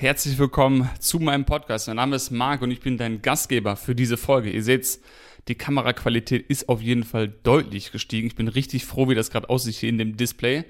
herzlich 0.00 0.38
willkommen 0.38 0.88
zu 1.00 1.18
meinem 1.18 1.44
Podcast. 1.44 1.88
Mein 1.88 1.96
Name 1.96 2.14
ist 2.14 2.30
Marc 2.30 2.62
und 2.62 2.70
ich 2.70 2.78
bin 2.78 2.98
dein 2.98 3.20
Gastgeber 3.20 3.74
für 3.74 3.96
diese 3.96 4.16
Folge. 4.16 4.48
Ihr 4.48 4.62
seht, 4.62 5.00
die 5.48 5.56
Kameraqualität 5.56 6.48
ist 6.48 6.68
auf 6.68 6.80
jeden 6.80 7.02
Fall 7.02 7.26
deutlich 7.26 7.90
gestiegen. 7.90 8.28
Ich 8.28 8.36
bin 8.36 8.46
richtig 8.46 8.84
froh, 8.84 9.08
wie 9.08 9.16
das 9.16 9.30
gerade 9.30 9.50
aussieht 9.50 9.74
hier 9.74 9.88
in 9.88 9.98
dem 9.98 10.16
Display. 10.16 10.66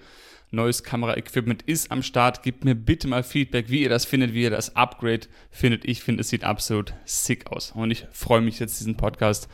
Neues 0.51 0.83
Kameraequipment 0.83 1.61
ist 1.61 1.93
am 1.93 2.03
Start. 2.03 2.43
Gebt 2.43 2.65
mir 2.65 2.75
bitte 2.75 3.07
mal 3.07 3.23
Feedback, 3.23 3.69
wie 3.69 3.83
ihr 3.83 3.91
das 3.91 4.07
findet, 4.07 4.33
wie 4.33 4.45
ihr 4.45 4.51
das 4.51 4.77
Upgrade 4.77 5.27
findet. 5.51 5.85
Ich 5.85 6.03
finde, 6.03 6.23
es 6.23 6.31
sieht 6.31 6.45
absolut 6.45 6.95
sick 7.05 7.49
aus. 7.49 7.73
Und 7.73 7.91
ich 7.91 8.07
freue 8.11 8.41
mich 8.41 8.59
jetzt, 8.61 8.81
diesen 8.81 8.97
Podcast 8.97 9.47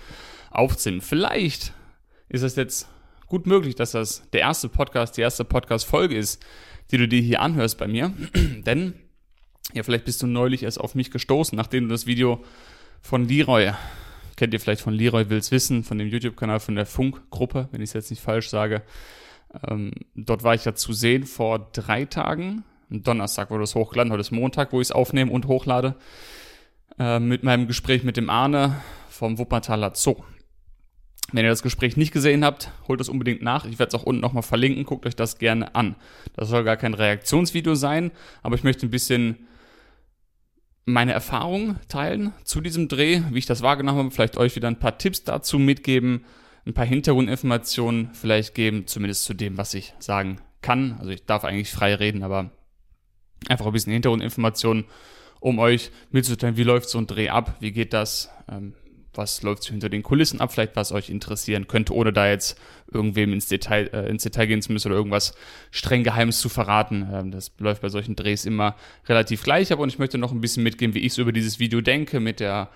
aufzunehmen. 0.50 1.02
Vielleicht 1.02 1.72
ist 2.28 2.42
es 2.42 2.54
jetzt 2.54 2.88
gut 3.26 3.48
möglich, 3.48 3.74
dass 3.74 3.90
das 3.90 4.22
der 4.30 4.42
erste 4.42 4.68
Podcast, 4.68 5.16
die 5.16 5.22
erste 5.22 5.44
Podcast-Folge 5.44 6.16
ist, 6.16 6.40
die 6.92 6.96
du 6.96 7.08
dir 7.08 7.20
hier 7.20 7.42
anhörst 7.42 7.76
bei 7.76 7.88
mir. 7.88 8.12
Denn, 8.34 8.94
ja, 9.72 9.82
vielleicht 9.82 10.04
bist 10.04 10.22
du 10.22 10.26
neulich 10.26 10.62
erst 10.62 10.80
auf 10.80 10.94
mich 10.94 11.10
gestoßen, 11.10 11.56
nachdem 11.56 11.84
du 11.84 11.90
das 11.90 12.06
Video 12.06 12.44
von 13.00 13.26
Leroy, 13.26 13.72
kennt 14.36 14.52
ihr 14.52 14.60
vielleicht 14.60 14.82
von 14.82 14.94
Leroy 14.94 15.30
Wills 15.30 15.50
Wissen, 15.50 15.84
von 15.84 15.98
dem 15.98 16.08
YouTube-Kanal 16.08 16.60
von 16.60 16.74
der 16.74 16.86
Funk-Gruppe, 16.86 17.68
wenn 17.72 17.80
ich 17.80 17.90
es 17.90 17.94
jetzt 17.94 18.10
nicht 18.10 18.22
falsch 18.22 18.48
sage. 18.48 18.82
Ähm, 19.68 19.92
dort 20.14 20.42
war 20.42 20.54
ich 20.54 20.64
ja 20.64 20.74
zu 20.74 20.92
sehen 20.92 21.24
vor 21.24 21.70
drei 21.72 22.04
Tagen. 22.04 22.64
Donnerstag 22.90 23.50
wurde 23.50 23.64
es 23.64 23.74
hochgeladen, 23.74 24.12
heute 24.12 24.20
ist 24.20 24.30
Montag, 24.30 24.72
wo 24.72 24.80
ich 24.80 24.88
es 24.88 24.92
aufnehme 24.92 25.32
und 25.32 25.46
hochlade. 25.46 25.96
Äh, 26.98 27.18
mit 27.18 27.42
meinem 27.42 27.66
Gespräch 27.66 28.04
mit 28.04 28.16
dem 28.16 28.30
Arne 28.30 28.80
vom 29.08 29.38
Wuppertaler 29.38 29.92
Zoo. 29.94 30.16
Wenn 31.32 31.44
ihr 31.44 31.50
das 31.50 31.62
Gespräch 31.62 31.96
nicht 31.96 32.12
gesehen 32.12 32.44
habt, 32.44 32.70
holt 32.86 33.00
es 33.00 33.08
unbedingt 33.08 33.42
nach. 33.42 33.64
Ich 33.64 33.78
werde 33.78 33.88
es 33.88 34.00
auch 34.00 34.06
unten 34.06 34.20
nochmal 34.20 34.42
verlinken. 34.42 34.84
Guckt 34.84 35.06
euch 35.06 35.16
das 35.16 35.38
gerne 35.38 35.74
an. 35.74 35.96
Das 36.34 36.48
soll 36.48 36.62
gar 36.64 36.76
kein 36.76 36.94
Reaktionsvideo 36.94 37.74
sein, 37.74 38.12
aber 38.42 38.54
ich 38.54 38.62
möchte 38.62 38.86
ein 38.86 38.90
bisschen 38.90 39.48
meine 40.84 41.12
Erfahrungen 41.12 41.78
teilen 41.88 42.32
zu 42.44 42.60
diesem 42.60 42.88
Dreh, 42.88 43.22
wie 43.30 43.38
ich 43.38 43.46
das 43.46 43.62
wahrgenommen 43.62 43.98
habe, 43.98 44.10
vielleicht 44.10 44.36
euch 44.36 44.54
wieder 44.56 44.68
ein 44.68 44.78
paar 44.78 44.98
Tipps 44.98 45.24
dazu 45.24 45.58
mitgeben, 45.58 46.24
ein 46.66 46.74
paar 46.74 46.86
Hintergrundinformationen 46.86 48.10
vielleicht 48.12 48.54
geben, 48.54 48.86
zumindest 48.86 49.24
zu 49.24 49.34
dem, 49.34 49.56
was 49.56 49.74
ich 49.74 49.94
sagen 49.98 50.40
kann. 50.62 50.96
Also 50.98 51.10
ich 51.10 51.24
darf 51.24 51.44
eigentlich 51.44 51.70
frei 51.70 51.94
reden, 51.94 52.22
aber 52.22 52.50
einfach 53.48 53.66
ein 53.66 53.72
bisschen 53.72 53.92
Hintergrundinformationen, 53.92 54.84
um 55.40 55.58
euch 55.58 55.90
mitzuteilen, 56.10 56.56
wie 56.56 56.62
läuft 56.62 56.88
so 56.88 56.98
ein 56.98 57.06
Dreh 57.06 57.28
ab, 57.28 57.56
wie 57.60 57.72
geht 57.72 57.92
das, 57.92 58.30
ähm, 58.50 58.74
was 59.16 59.42
läuft 59.42 59.64
hinter 59.64 59.88
den 59.88 60.02
Kulissen 60.02 60.40
ab, 60.40 60.52
vielleicht 60.52 60.76
was 60.76 60.92
euch 60.92 61.10
interessieren 61.10 61.66
könnte, 61.66 61.94
ohne 61.94 62.12
da 62.12 62.28
jetzt 62.28 62.58
irgendwem 62.92 63.32
ins 63.32 63.46
Detail, 63.46 63.88
äh, 63.92 64.08
ins 64.08 64.22
Detail 64.22 64.46
gehen 64.46 64.62
zu 64.62 64.72
müssen 64.72 64.88
oder 64.88 64.96
irgendwas 64.96 65.34
streng 65.70 66.04
Geheimes 66.04 66.40
zu 66.40 66.48
verraten. 66.48 67.08
Ähm, 67.12 67.30
das 67.30 67.52
läuft 67.58 67.82
bei 67.82 67.88
solchen 67.88 68.16
Drehs 68.16 68.44
immer 68.44 68.76
relativ 69.06 69.42
gleich, 69.42 69.72
aber 69.72 69.82
und 69.82 69.88
ich 69.88 69.98
möchte 69.98 70.18
noch 70.18 70.32
ein 70.32 70.40
bisschen 70.40 70.62
mitgeben, 70.62 70.94
wie 70.94 71.00
ich 71.00 71.12
so 71.12 71.22
über 71.22 71.32
dieses 71.32 71.58
Video 71.58 71.80
denke, 71.80 72.20
mit 72.20 72.40
der 72.40 72.70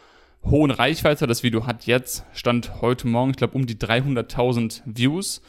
hohen 0.45 0.71
Reichweite. 0.71 1.27
Das 1.27 1.43
Video 1.43 1.67
hat 1.67 1.87
jetzt, 1.87 2.25
stand 2.33 2.81
heute 2.81 3.07
Morgen, 3.07 3.31
ich 3.33 3.37
glaube, 3.37 3.55
um 3.55 3.67
die 3.67 3.77
300.000 3.77 4.83
Views 4.85 5.43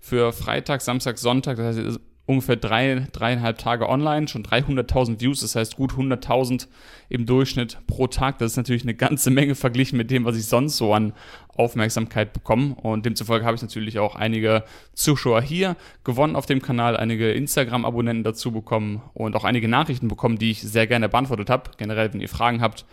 für 0.00 0.32
Freitag, 0.32 0.80
Samstag, 0.80 1.18
Sonntag. 1.18 1.56
Das 1.56 1.76
heißt, 1.76 2.00
ungefähr 2.28 2.56
drei, 2.56 3.06
dreieinhalb 3.10 3.56
Tage 3.56 3.88
online, 3.88 4.28
schon 4.28 4.44
300.000 4.44 5.18
Views, 5.18 5.40
das 5.40 5.56
heißt 5.56 5.76
gut 5.76 5.92
100.000 5.92 6.68
im 7.08 7.24
Durchschnitt 7.24 7.78
pro 7.86 8.06
Tag. 8.06 8.38
Das 8.38 8.52
ist 8.52 8.56
natürlich 8.58 8.82
eine 8.82 8.94
ganze 8.94 9.30
Menge 9.30 9.54
verglichen 9.54 9.96
mit 9.96 10.10
dem, 10.10 10.26
was 10.26 10.36
ich 10.36 10.44
sonst 10.44 10.76
so 10.76 10.92
an 10.92 11.14
Aufmerksamkeit 11.56 12.34
bekomme. 12.34 12.74
Und 12.74 13.06
demzufolge 13.06 13.46
habe 13.46 13.56
ich 13.56 13.62
natürlich 13.62 13.98
auch 13.98 14.14
einige 14.14 14.64
Zuschauer 14.92 15.40
hier 15.40 15.74
gewonnen 16.04 16.36
auf 16.36 16.44
dem 16.44 16.60
Kanal, 16.60 16.98
einige 16.98 17.32
Instagram-Abonnenten 17.32 18.24
dazu 18.24 18.52
bekommen 18.52 19.00
und 19.14 19.34
auch 19.34 19.44
einige 19.44 19.66
Nachrichten 19.66 20.08
bekommen, 20.08 20.38
die 20.38 20.50
ich 20.50 20.60
sehr 20.60 20.86
gerne 20.86 21.08
beantwortet 21.08 21.48
habe. 21.48 21.70
Generell, 21.78 22.12
wenn 22.12 22.20
ihr 22.20 22.28
Fragen 22.28 22.60
habt, 22.60 22.84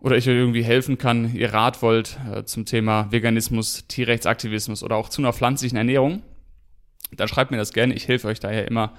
oder 0.00 0.16
ich 0.16 0.28
euch 0.28 0.36
irgendwie 0.36 0.62
helfen 0.62 0.96
kann, 0.96 1.34
ihr 1.34 1.52
Rat 1.52 1.82
wollt 1.82 2.20
äh, 2.32 2.44
zum 2.44 2.66
Thema 2.66 3.10
Veganismus, 3.10 3.88
Tierrechtsaktivismus 3.88 4.84
oder 4.84 4.94
auch 4.94 5.08
zu 5.08 5.20
einer 5.22 5.32
pflanzlichen 5.32 5.76
Ernährung, 5.76 6.22
dann 7.12 7.28
schreibt 7.28 7.50
mir 7.50 7.56
das 7.56 7.72
gerne. 7.72 7.94
Ich 7.94 8.08
helfe 8.08 8.28
euch 8.28 8.40
daher 8.40 8.66
immer 8.66 8.94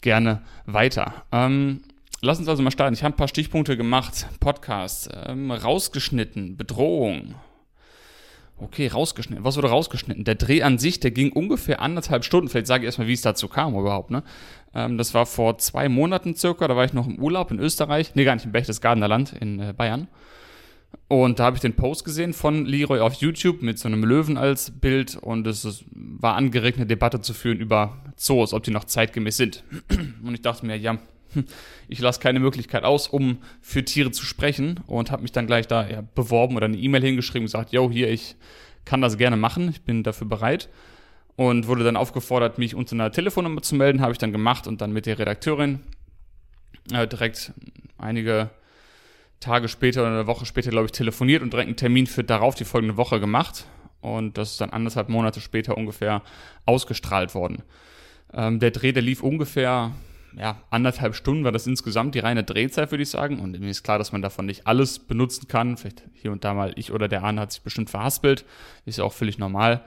gerne 0.00 0.42
weiter. 0.66 1.24
Ähm, 1.32 1.82
lass 2.20 2.38
uns 2.38 2.48
also 2.48 2.62
mal 2.62 2.70
starten. 2.70 2.94
Ich 2.94 3.02
habe 3.02 3.14
ein 3.14 3.16
paar 3.16 3.28
Stichpunkte 3.28 3.76
gemacht. 3.76 4.26
Podcast, 4.40 5.10
ähm, 5.26 5.50
rausgeschnitten, 5.50 6.56
Bedrohung. 6.56 7.34
Okay, 8.56 8.86
rausgeschnitten. 8.86 9.44
Was 9.44 9.56
wurde 9.56 9.68
rausgeschnitten? 9.68 10.24
Der 10.24 10.36
Dreh 10.36 10.62
an 10.62 10.78
sich, 10.78 11.00
der 11.00 11.10
ging 11.10 11.32
ungefähr 11.32 11.82
anderthalb 11.82 12.24
Stunden. 12.24 12.48
Vielleicht 12.48 12.68
sage 12.68 12.84
ich 12.84 12.86
erstmal, 12.86 13.08
wie 13.08 13.12
es 13.12 13.22
dazu 13.22 13.48
kam 13.48 13.74
überhaupt. 13.74 14.10
Ne? 14.10 14.22
Ähm, 14.74 14.96
das 14.96 15.12
war 15.12 15.26
vor 15.26 15.58
zwei 15.58 15.88
Monaten 15.88 16.36
circa. 16.36 16.68
Da 16.68 16.76
war 16.76 16.84
ich 16.84 16.92
noch 16.92 17.06
im 17.06 17.18
Urlaub 17.18 17.50
in 17.50 17.58
Österreich. 17.58 18.14
Nee, 18.14 18.24
gar 18.24 18.34
nicht, 18.34 18.44
im 18.44 18.52
Berchtesgadener 18.52 19.08
Land 19.08 19.32
in 19.32 19.58
äh, 19.58 19.74
Bayern. 19.76 20.06
Und 21.08 21.38
da 21.38 21.44
habe 21.44 21.56
ich 21.56 21.60
den 21.60 21.74
Post 21.74 22.04
gesehen 22.04 22.32
von 22.32 22.66
Leroy 22.66 23.00
auf 23.00 23.14
YouTube 23.14 23.62
mit 23.62 23.78
so 23.78 23.88
einem 23.88 24.04
Löwen 24.04 24.36
als 24.36 24.70
Bild. 24.70 25.16
Und 25.16 25.46
es 25.46 25.84
war 25.92 26.36
angeregt, 26.36 26.78
eine 26.78 26.86
Debatte 26.86 27.20
zu 27.20 27.34
führen 27.34 27.58
über 27.58 28.02
Zoos, 28.16 28.52
ob 28.52 28.62
die 28.62 28.70
noch 28.70 28.84
zeitgemäß 28.84 29.36
sind. 29.36 29.64
Und 30.22 30.34
ich 30.34 30.42
dachte 30.42 30.66
mir, 30.66 30.76
ja, 30.76 30.98
ich 31.88 32.00
lasse 32.00 32.20
keine 32.20 32.40
Möglichkeit 32.40 32.84
aus, 32.84 33.08
um 33.08 33.38
für 33.60 33.84
Tiere 33.84 34.10
zu 34.10 34.24
sprechen. 34.24 34.80
Und 34.86 35.10
habe 35.10 35.22
mich 35.22 35.32
dann 35.32 35.46
gleich 35.46 35.66
da 35.66 35.88
ja, 35.88 36.02
beworben 36.14 36.56
oder 36.56 36.66
eine 36.66 36.76
E-Mail 36.76 37.02
hingeschrieben 37.02 37.42
und 37.42 37.46
gesagt, 37.46 37.72
yo, 37.72 37.90
hier, 37.90 38.10
ich 38.10 38.36
kann 38.84 39.00
das 39.00 39.16
gerne 39.16 39.36
machen, 39.36 39.70
ich 39.70 39.82
bin 39.82 40.02
dafür 40.02 40.26
bereit. 40.26 40.68
Und 41.36 41.66
wurde 41.66 41.82
dann 41.82 41.96
aufgefordert, 41.96 42.58
mich 42.58 42.74
unter 42.74 42.94
einer 42.94 43.10
Telefonnummer 43.10 43.60
zu 43.60 43.74
melden, 43.74 44.00
habe 44.00 44.12
ich 44.12 44.18
dann 44.18 44.32
gemacht. 44.32 44.66
Und 44.66 44.80
dann 44.80 44.92
mit 44.92 45.06
der 45.06 45.18
Redakteurin 45.18 45.80
äh, 46.92 47.06
direkt 47.08 47.52
einige 47.98 48.50
Tage 49.44 49.68
später 49.68 50.02
oder 50.02 50.10
eine 50.10 50.26
Woche 50.26 50.46
später, 50.46 50.70
glaube 50.70 50.86
ich, 50.86 50.92
telefoniert 50.92 51.42
und 51.42 51.52
direkt 51.52 51.68
einen 51.68 51.76
Termin 51.76 52.06
für 52.06 52.24
darauf 52.24 52.54
die 52.54 52.64
folgende 52.64 52.96
Woche 52.96 53.20
gemacht. 53.20 53.66
Und 54.00 54.36
das 54.36 54.52
ist 54.52 54.60
dann 54.60 54.70
anderthalb 54.70 55.08
Monate 55.08 55.40
später 55.40 55.76
ungefähr 55.76 56.22
ausgestrahlt 56.66 57.34
worden. 57.34 57.62
Ähm, 58.32 58.58
der 58.58 58.70
Dreh, 58.70 58.92
der 58.92 59.02
lief 59.02 59.22
ungefähr 59.22 59.92
ja, 60.36 60.56
anderthalb 60.70 61.14
Stunden 61.14 61.44
war 61.44 61.52
das 61.52 61.66
insgesamt 61.66 62.14
die 62.14 62.18
reine 62.18 62.42
Drehzeit, 62.42 62.90
würde 62.90 63.02
ich 63.02 63.10
sagen. 63.10 63.38
Und 63.38 63.58
mir 63.58 63.70
ist 63.70 63.84
klar, 63.84 63.98
dass 63.98 64.12
man 64.12 64.22
davon 64.22 64.46
nicht 64.46 64.66
alles 64.66 64.98
benutzen 64.98 65.48
kann. 65.48 65.76
Vielleicht 65.76 66.02
hier 66.12 66.32
und 66.32 66.44
da 66.44 66.54
mal 66.54 66.72
ich 66.76 66.92
oder 66.92 67.08
der 67.08 67.22
Arne 67.22 67.40
hat 67.40 67.52
sich 67.52 67.62
bestimmt 67.62 67.90
verhaspelt. 67.90 68.44
Ist 68.84 68.98
ja 68.98 69.04
auch 69.04 69.12
völlig 69.12 69.38
normal, 69.38 69.82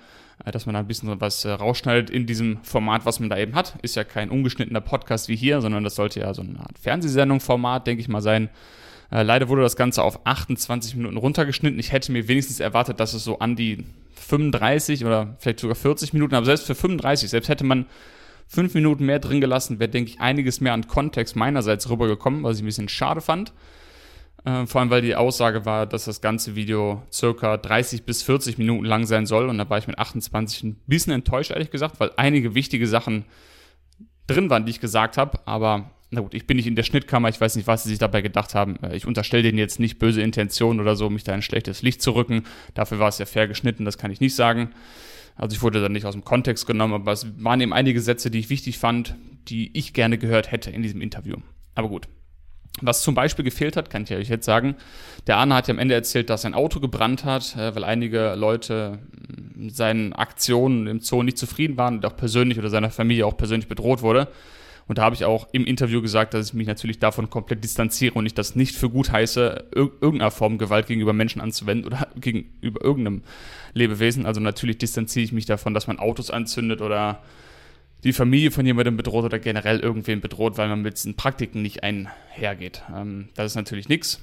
äh, 0.46 0.52
dass 0.52 0.66
man 0.66 0.74
da 0.74 0.80
ein 0.80 0.88
bisschen 0.88 1.20
was 1.20 1.44
äh, 1.44 1.52
rausschneidet 1.52 2.10
in 2.10 2.26
diesem 2.26 2.64
Format, 2.64 3.06
was 3.06 3.20
man 3.20 3.30
da 3.30 3.38
eben 3.38 3.56
hat. 3.56 3.76
Ist 3.82 3.96
ja 3.96 4.04
kein 4.04 4.30
ungeschnittener 4.30 4.82
Podcast 4.82 5.28
wie 5.28 5.36
hier, 5.36 5.62
sondern 5.62 5.84
das 5.84 5.96
sollte 5.96 6.22
ja 6.22 6.34
so 6.34 6.42
eine 6.42 6.60
Art 6.60 6.80
Fernsehsendung-Format, 6.80 7.86
denke 7.86 8.02
ich 8.02 8.08
mal, 8.08 8.22
sein. 8.22 8.50
Äh, 9.12 9.24
leider 9.24 9.50
wurde 9.50 9.62
das 9.62 9.76
Ganze 9.76 10.04
auf 10.04 10.26
28 10.26 10.96
Minuten 10.96 11.18
runtergeschnitten. 11.18 11.80
Ich 11.80 11.92
hätte 11.92 12.12
mir 12.12 12.28
wenigstens 12.28 12.60
erwartet, 12.60 13.00
dass 13.00 13.14
es 13.14 13.24
so 13.24 13.40
an 13.40 13.56
die 13.56 13.86
35 14.16 15.06
oder 15.06 15.36
vielleicht 15.40 15.60
sogar 15.60 15.76
40 15.76 16.14
Minuten, 16.14 16.36
aber 16.36 16.46
selbst 16.46 16.68
für 16.68 16.76
35, 16.76 17.30
selbst 17.30 17.50
hätte 17.50 17.64
man 17.64 17.86
fünf 18.48 18.74
Minuten 18.74 19.06
mehr 19.06 19.20
drin 19.20 19.42
gelassen, 19.42 19.80
wäre, 19.80 19.90
denke 19.90 20.12
ich, 20.12 20.20
einiges 20.20 20.62
mehr 20.62 20.74
an 20.74 20.88
Kontext 20.88 21.36
meinerseits 21.36 21.90
rübergekommen, 21.90 22.44
was 22.44 22.58
ich 22.58 22.64
ein 22.64 22.66
bisschen 22.66 22.90
schade 22.90 23.22
fand. 23.22 23.54
Äh, 24.46 24.66
vor 24.66 24.82
allem, 24.82 24.90
weil 24.90 25.02
die 25.02 25.16
Aussage 25.16 25.66
war, 25.66 25.86
dass 25.86 26.06
das 26.06 26.22
ganze 26.22 26.56
Video 26.56 27.04
circa 27.12 27.58
30 27.58 28.04
bis 28.04 28.24
40 28.24 28.58
Minuten 28.58 28.86
lang 28.86 29.06
sein 29.06 29.26
soll. 29.26 29.50
Und 29.50 29.58
da 29.58 29.70
war 29.70 29.78
ich 29.78 29.88
mit 29.88 30.00
28 30.00 30.64
ein 30.64 30.82
bisschen 30.88 31.14
enttäuscht, 31.14 31.52
ehrlich 31.52 31.72
gesagt, 31.72 32.00
weil 32.00 32.12
einige 32.16 32.56
wichtige 32.56 32.88
Sachen 32.88 33.26
drin 34.28 34.50
waren, 34.50 34.66
die 34.66 34.72
ich 34.72 34.80
gesagt 34.80 35.18
habe. 35.18 35.40
Aber 35.46 35.92
na 36.10 36.22
gut, 36.22 36.34
ich 36.34 36.48
bin 36.48 36.58
nicht 36.58 36.68
in 36.68 36.76
der 36.76 36.84
Schnittkammer, 36.84 37.28
ich 37.30 37.40
weiß 37.40 37.56
nicht, 37.56 37.68
was 37.68 37.84
sie 37.84 37.90
sich 37.90 38.00
dabei 38.00 38.22
gedacht 38.22 38.56
haben. 38.56 38.82
Äh, 38.82 38.96
ich 38.96 39.06
unterstelle 39.06 39.44
denen 39.44 39.58
jetzt 39.58 39.80
nicht 39.80 40.00
böse 40.00 40.22
Intentionen 40.22 40.80
oder 40.80 40.96
so, 40.96 41.10
mich 41.10 41.24
da 41.24 41.36
in 41.36 41.42
schlechtes 41.42 41.82
Licht 41.82 42.02
zu 42.02 42.12
rücken. 42.12 42.44
Dafür 42.74 43.00
war 43.00 43.10
es 43.10 43.18
ja 43.18 43.26
fair 43.26 43.48
geschnitten, 43.48 43.86
das 43.86 43.98
kann 43.98 44.12
ich 44.12 44.22
nicht 44.22 44.36
sagen. 44.36 44.72
Also 45.36 45.56
ich 45.56 45.62
wurde 45.62 45.82
dann 45.82 45.92
nicht 45.92 46.06
aus 46.06 46.14
dem 46.14 46.24
Kontext 46.24 46.66
genommen, 46.66 46.94
aber 46.94 47.12
es 47.12 47.28
waren 47.38 47.62
eben 47.62 47.74
einige 47.74 48.02
Sätze, 48.02 48.32
die 48.32 48.40
ich 48.40 48.50
wichtig 48.50 48.78
fand, 48.78 49.16
die 49.50 49.78
ich 49.78 49.94
gerne 49.94 50.18
gehört 50.18 50.52
hätte 50.52 50.72
in 50.72 50.82
diesem 50.82 51.02
Interview. 51.02 51.38
Aber 51.76 51.90
gut. 51.90 52.08
Was 52.82 53.02
zum 53.02 53.16
Beispiel 53.16 53.44
gefehlt 53.44 53.76
hat, 53.76 53.90
kann 53.90 54.04
ich 54.04 54.12
euch 54.12 54.30
jetzt 54.30 54.46
sagen. 54.46 54.76
Der 55.26 55.38
Arne 55.38 55.56
hat 55.56 55.68
ja 55.68 55.74
am 55.74 55.80
Ende 55.80 55.96
erzählt, 55.96 56.30
dass 56.30 56.44
sein 56.44 56.54
Auto 56.54 56.80
gebrannt 56.80 57.26
hat, 57.26 57.56
äh, 57.56 57.76
weil 57.76 57.84
einige 57.84 58.36
Leute 58.36 59.00
mit 59.56 59.76
seinen 59.76 60.14
Aktionen 60.14 60.86
im 60.88 61.00
Zoo 61.00 61.24
nicht 61.24 61.38
zufrieden 61.38 61.78
waren 61.78 61.98
und 61.98 62.06
auch 62.06 62.16
persönlich 62.16 62.60
oder 62.60 62.70
seiner 62.70 62.92
Familie 62.92 63.26
auch 63.26 63.36
persönlich 63.36 63.68
bedroht 63.68 64.04
wurde. 64.04 64.28
Und 64.88 64.98
da 64.98 65.04
habe 65.04 65.16
ich 65.16 65.26
auch 65.26 65.48
im 65.52 65.66
Interview 65.66 66.02
gesagt, 66.02 66.34
dass 66.34 66.48
ich 66.48 66.54
mich 66.54 66.68
natürlich 66.68 67.00
davon 67.00 67.30
komplett 67.30 67.64
distanziere 67.64 68.14
und 68.14 68.26
ich 68.26 68.34
das 68.34 68.56
nicht 68.56 68.76
für 68.76 68.90
gut 68.90 69.12
heiße, 69.12 69.66
irgendeiner 69.74 70.32
Form 70.32 70.58
Gewalt 70.58 70.88
gegenüber 70.88 71.14
Menschen 71.14 71.42
anzuwenden 71.42 71.88
oder 71.88 72.08
gegenüber 72.16 72.84
irgendeinem 72.84 73.24
Lebewesen. 73.74 74.26
Also 74.26 74.40
natürlich 74.40 74.78
distanziere 74.78 75.26
ich 75.26 75.34
mich 75.34 75.46
davon, 75.46 75.74
dass 75.74 75.88
man 75.88 76.00
Autos 76.00 76.32
anzündet 76.32 76.82
oder 76.82 77.22
die 78.04 78.14
Familie 78.14 78.52
von 78.52 78.66
jemandem 78.66 78.96
bedroht 78.96 79.26
oder 79.26 79.40
generell 79.40 79.80
irgendwen 79.80 80.22
bedroht, 80.22 80.58
weil 80.58 80.70
man 80.70 80.82
mit 80.82 80.98
diesen 80.98 81.16
Praktiken 81.16 81.62
nicht 81.62 81.84
einhergeht. 81.84 82.84
Ähm, 82.96 83.30
das 83.36 83.52
ist 83.52 83.56
natürlich 83.56 83.90
nichts. 83.90 84.22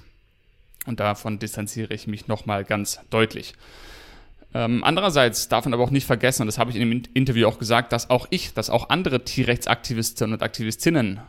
Und 0.87 1.00
davon 1.00 1.38
distanziere 1.38 1.93
ich 1.93 2.06
mich 2.06 2.28
nochmal 2.28 2.64
ganz 2.64 3.00
deutlich. 3.10 3.55
Ähm, 4.55 4.85
andererseits 4.85 5.49
darf 5.49 5.65
man 5.65 5.75
aber 5.75 5.83
auch 5.83 5.91
nicht 5.91 6.06
vergessen, 6.06 6.43
und 6.43 6.47
das 6.47 6.59
habe 6.59 6.71
ich 6.71 6.77
in 6.77 6.89
dem 6.89 7.03
Interview 7.12 7.49
auch 7.49 7.59
gesagt, 7.59 7.93
dass 7.93 8.09
auch 8.09 8.29
ich, 8.31 8.55
dass 8.55 8.71
auch 8.71 8.89
andere 8.89 9.25
Tierrechtsaktivisten 9.25 10.33
und 10.33 10.43
Aktivistinnen 10.43 11.21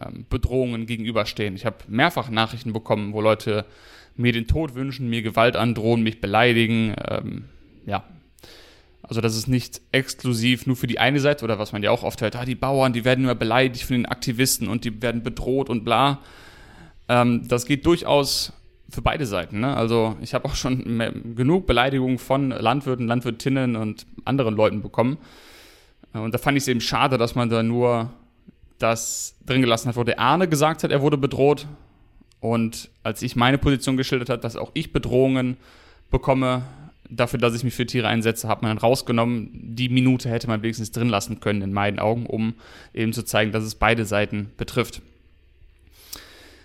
ähm, 0.00 0.24
Bedrohungen 0.30 0.86
gegenüberstehen. 0.86 1.56
Ich 1.56 1.66
habe 1.66 1.78
mehrfach 1.88 2.30
Nachrichten 2.30 2.72
bekommen, 2.72 3.12
wo 3.12 3.20
Leute 3.20 3.66
mir 4.14 4.32
den 4.32 4.46
Tod 4.46 4.76
wünschen, 4.76 5.10
mir 5.10 5.22
Gewalt 5.22 5.56
androhen, 5.56 6.02
mich 6.02 6.20
beleidigen. 6.20 6.94
Ähm, 7.08 7.44
ja, 7.86 8.04
also 9.02 9.20
das 9.20 9.36
ist 9.36 9.48
nicht 9.48 9.80
exklusiv 9.90 10.66
nur 10.66 10.76
für 10.76 10.86
die 10.86 11.00
eine 11.00 11.18
Seite 11.18 11.44
oder 11.44 11.58
was 11.58 11.72
man 11.72 11.82
ja 11.82 11.90
auch 11.90 12.04
oft 12.04 12.20
hört, 12.20 12.36
ah, 12.36 12.44
die 12.44 12.54
Bauern, 12.54 12.92
die 12.92 13.04
werden 13.04 13.24
immer 13.24 13.34
beleidigt 13.34 13.84
von 13.84 13.96
den 13.96 14.06
Aktivisten 14.06 14.68
und 14.68 14.84
die 14.84 15.02
werden 15.02 15.24
bedroht 15.24 15.68
und 15.68 15.84
bla. 15.84 16.20
Ähm, 17.08 17.48
das 17.48 17.66
geht 17.66 17.84
durchaus 17.84 18.52
für 18.90 19.02
beide 19.02 19.26
Seiten. 19.26 19.60
Ne? 19.60 19.76
Also 19.76 20.16
ich 20.20 20.34
habe 20.34 20.46
auch 20.46 20.54
schon 20.54 21.34
genug 21.36 21.66
Beleidigungen 21.66 22.18
von 22.18 22.50
Landwirten, 22.50 23.06
Landwirtinnen 23.06 23.76
und 23.76 24.06
anderen 24.24 24.56
Leuten 24.56 24.82
bekommen. 24.82 25.18
Und 26.12 26.34
da 26.34 26.38
fand 26.38 26.56
ich 26.56 26.64
es 26.64 26.68
eben 26.68 26.80
schade, 26.80 27.18
dass 27.18 27.34
man 27.34 27.48
da 27.50 27.62
nur 27.62 28.10
das 28.78 29.36
drin 29.46 29.60
gelassen 29.60 29.88
hat, 29.88 29.96
wo 29.96 30.04
der 30.04 30.18
Arne 30.18 30.48
gesagt 30.48 30.82
hat, 30.82 30.90
er 30.90 31.02
wurde 31.02 31.18
bedroht. 31.18 31.66
Und 32.40 32.90
als 33.02 33.22
ich 33.22 33.36
meine 33.36 33.58
Position 33.58 33.96
geschildert 33.96 34.30
habe, 34.30 34.40
dass 34.40 34.56
auch 34.56 34.70
ich 34.74 34.92
Bedrohungen 34.92 35.56
bekomme, 36.10 36.62
dafür, 37.10 37.38
dass 37.38 37.54
ich 37.54 37.64
mich 37.64 37.74
für 37.74 37.86
Tiere 37.86 38.08
einsetze, 38.08 38.48
hat 38.48 38.62
man 38.62 38.70
dann 38.70 38.78
rausgenommen. 38.78 39.50
Die 39.52 39.88
Minute 39.88 40.30
hätte 40.30 40.46
man 40.46 40.62
wenigstens 40.62 40.92
drin 40.92 41.08
lassen 41.08 41.40
können, 41.40 41.62
in 41.62 41.72
meinen 41.72 41.98
Augen, 41.98 42.26
um 42.26 42.54
eben 42.94 43.12
zu 43.12 43.24
zeigen, 43.24 43.52
dass 43.52 43.64
es 43.64 43.74
beide 43.74 44.04
Seiten 44.04 44.50
betrifft. 44.56 45.02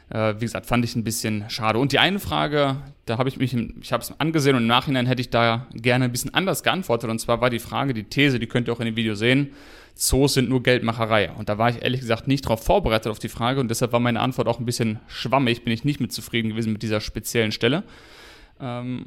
Äh, 0.10 0.36
wie 0.36 0.46
gesagt, 0.46 0.66
fand 0.66 0.86
ich 0.86 0.96
ein 0.96 1.04
bisschen 1.04 1.46
schade. 1.50 1.80
Und 1.80 1.92
die 1.92 2.00
eine 2.00 2.20
Frage, 2.20 2.78
da 3.06 3.18
habe 3.18 3.30
ich 3.30 3.38
mich, 3.38 3.54
ich 3.54 3.92
habe 3.92 4.04
es 4.04 4.20
angesehen 4.20 4.56
und 4.56 4.64
im 4.64 4.68
Nachhinein 4.68 5.08
hätte 5.08 5.22
ich 5.22 5.30
da 5.30 5.68
gerne 5.74 6.06
ein 6.06 6.12
bisschen 6.12 6.34
anders 6.34 6.64
geantwortet. 6.64 7.10
Und 7.10 7.20
zwar 7.20 7.42
war 7.42 7.50
die 7.50 7.60
Frage, 7.60 7.94
die 7.94 8.04
These, 8.04 8.40
die 8.40 8.48
könnt 8.48 8.68
ihr 8.68 8.74
auch 8.74 8.80
in 8.80 8.86
dem 8.86 8.96
Video 8.96 9.16
sehen, 9.16 9.52
Zoos 9.96 10.34
sind 10.34 10.50
nur 10.50 10.62
Geldmacherei. 10.62 11.32
Und 11.32 11.50
da 11.50 11.58
war 11.58 11.70
ich 11.70 11.82
ehrlich 11.82 12.02
gesagt 12.02 12.28
nicht 12.28 12.46
darauf 12.46 12.64
vorbereitet 12.64 13.12
auf 13.12 13.20
die 13.20 13.30
Frage 13.30 13.62
und 13.62 13.70
deshalb 13.70 13.94
war 13.94 14.00
meine 14.00 14.20
Antwort 14.20 14.48
auch 14.48 14.60
ein 14.60 14.66
bisschen 14.66 15.00
schwammig, 15.08 15.64
bin 15.64 15.74
ich 15.74 15.86
nicht 15.86 16.02
mit 16.02 16.12
zufrieden 16.12 16.50
gewesen 16.50 16.74
mit 16.74 16.84
dieser 16.84 17.00
speziellen 17.00 17.54
Stelle. 17.54 17.84
Ähm, 18.60 19.06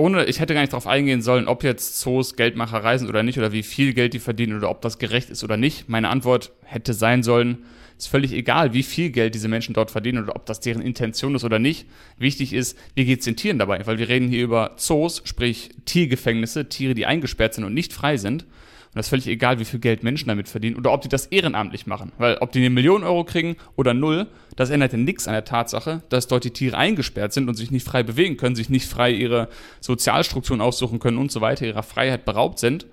ohne, 0.00 0.24
ich 0.24 0.40
hätte 0.40 0.54
gar 0.54 0.62
nicht 0.62 0.72
darauf 0.72 0.86
eingehen 0.86 1.22
sollen, 1.22 1.46
ob 1.46 1.62
jetzt 1.62 2.00
Zoos 2.00 2.34
Geldmacherei 2.36 2.98
sind 2.98 3.08
oder 3.08 3.22
nicht 3.22 3.38
oder 3.38 3.52
wie 3.52 3.62
viel 3.62 3.92
Geld 3.92 4.14
die 4.14 4.18
verdienen 4.18 4.56
oder 4.56 4.70
ob 4.70 4.80
das 4.80 4.98
gerecht 4.98 5.30
ist 5.30 5.44
oder 5.44 5.56
nicht. 5.56 5.88
Meine 5.88 6.08
Antwort 6.08 6.52
hätte 6.64 6.94
sein 6.94 7.22
sollen, 7.22 7.58
ist 7.98 8.08
völlig 8.08 8.32
egal, 8.32 8.72
wie 8.72 8.82
viel 8.82 9.10
Geld 9.10 9.34
diese 9.34 9.48
Menschen 9.48 9.74
dort 9.74 9.90
verdienen 9.90 10.24
oder 10.24 10.34
ob 10.34 10.46
das 10.46 10.60
deren 10.60 10.80
Intention 10.80 11.34
ist 11.34 11.44
oder 11.44 11.58
nicht. 11.58 11.86
Wichtig 12.18 12.52
ist, 12.52 12.76
wie 12.94 13.04
geht 13.04 13.20
es 13.20 13.26
den 13.26 13.36
Tieren 13.36 13.58
dabei? 13.58 13.86
Weil 13.86 13.98
wir 13.98 14.08
reden 14.08 14.28
hier 14.28 14.42
über 14.42 14.72
Zoos, 14.76 15.22
sprich 15.24 15.70
Tiergefängnisse, 15.84 16.68
Tiere, 16.68 16.94
die 16.94 17.06
eingesperrt 17.06 17.54
sind 17.54 17.64
und 17.64 17.74
nicht 17.74 17.92
frei 17.92 18.16
sind. 18.16 18.46
Und 18.92 18.96
das 18.96 19.06
ist 19.06 19.10
völlig 19.10 19.28
egal, 19.28 19.60
wie 19.60 19.64
viel 19.64 19.78
Geld 19.78 20.02
Menschen 20.02 20.26
damit 20.26 20.48
verdienen 20.48 20.74
oder 20.74 20.92
ob 20.92 21.02
die 21.02 21.08
das 21.08 21.26
ehrenamtlich 21.26 21.86
machen. 21.86 22.10
Weil 22.18 22.38
ob 22.38 22.50
die 22.50 22.58
eine 22.58 22.70
Million 22.70 23.04
Euro 23.04 23.22
kriegen 23.22 23.54
oder 23.76 23.94
null, 23.94 24.26
das 24.56 24.70
ändert 24.70 24.90
ja 24.92 24.98
nichts 24.98 25.28
an 25.28 25.34
der 25.34 25.44
Tatsache, 25.44 26.02
dass 26.08 26.26
dort 26.26 26.42
die 26.42 26.50
Tiere 26.50 26.76
eingesperrt 26.76 27.32
sind 27.32 27.48
und 27.48 27.54
sich 27.54 27.70
nicht 27.70 27.86
frei 27.86 28.02
bewegen 28.02 28.36
können, 28.36 28.56
sich 28.56 28.68
nicht 28.68 28.88
frei 28.88 29.12
ihre 29.12 29.48
Sozialstrukturen 29.80 30.60
aussuchen 30.60 30.98
können 30.98 31.18
und 31.18 31.30
so 31.30 31.40
weiter, 31.40 31.66
ihrer 31.66 31.84
Freiheit 31.84 32.24
beraubt 32.24 32.58
sind. 32.58 32.86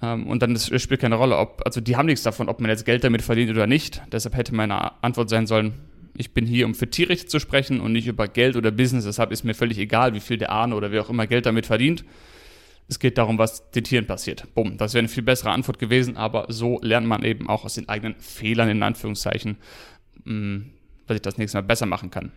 Ähm, 0.00 0.26
und 0.26 0.42
dann 0.42 0.54
das 0.54 0.70
spielt 0.80 1.00
keine 1.00 1.16
Rolle, 1.16 1.36
ob, 1.36 1.60
also 1.66 1.82
die 1.82 1.96
haben 1.96 2.06
nichts 2.06 2.22
davon, 2.22 2.48
ob 2.48 2.60
man 2.60 2.70
jetzt 2.70 2.86
Geld 2.86 3.04
damit 3.04 3.20
verdient 3.20 3.50
oder 3.50 3.66
nicht. 3.66 4.00
Deshalb 4.10 4.34
hätte 4.34 4.54
meine 4.54 5.02
Antwort 5.02 5.28
sein 5.28 5.46
sollen, 5.46 5.74
ich 6.16 6.32
bin 6.32 6.46
hier, 6.46 6.64
um 6.64 6.74
für 6.74 6.88
Tierrechte 6.88 7.26
zu 7.26 7.40
sprechen 7.40 7.80
und 7.80 7.92
nicht 7.92 8.06
über 8.06 8.28
Geld 8.28 8.56
oder 8.56 8.70
Business. 8.70 9.04
Deshalb 9.04 9.32
ist 9.32 9.44
mir 9.44 9.54
völlig 9.54 9.78
egal, 9.78 10.14
wie 10.14 10.20
viel 10.20 10.38
der 10.38 10.50
Arne 10.50 10.76
oder 10.76 10.92
wer 10.92 11.02
auch 11.02 11.10
immer 11.10 11.26
Geld 11.26 11.44
damit 11.44 11.66
verdient. 11.66 12.04
Es 12.88 12.98
geht 12.98 13.16
darum, 13.16 13.38
was 13.38 13.70
den 13.70 13.84
Tieren 13.84 14.06
passiert. 14.06 14.54
Bumm, 14.54 14.76
das 14.76 14.92
wäre 14.92 15.00
eine 15.00 15.08
viel 15.08 15.22
bessere 15.22 15.50
Antwort 15.50 15.78
gewesen, 15.78 16.16
aber 16.16 16.46
so 16.48 16.78
lernt 16.82 17.06
man 17.06 17.24
eben 17.24 17.48
auch 17.48 17.64
aus 17.64 17.74
den 17.74 17.88
eigenen 17.88 18.16
Fehlern, 18.16 18.68
in 18.68 18.82
Anführungszeichen, 18.82 19.56
mm, 20.24 20.58
was 21.06 21.16
ich 21.16 21.22
das 21.22 21.38
nächste 21.38 21.58
Mal 21.58 21.62
besser 21.62 21.86
machen 21.86 22.10
kann. 22.10 22.32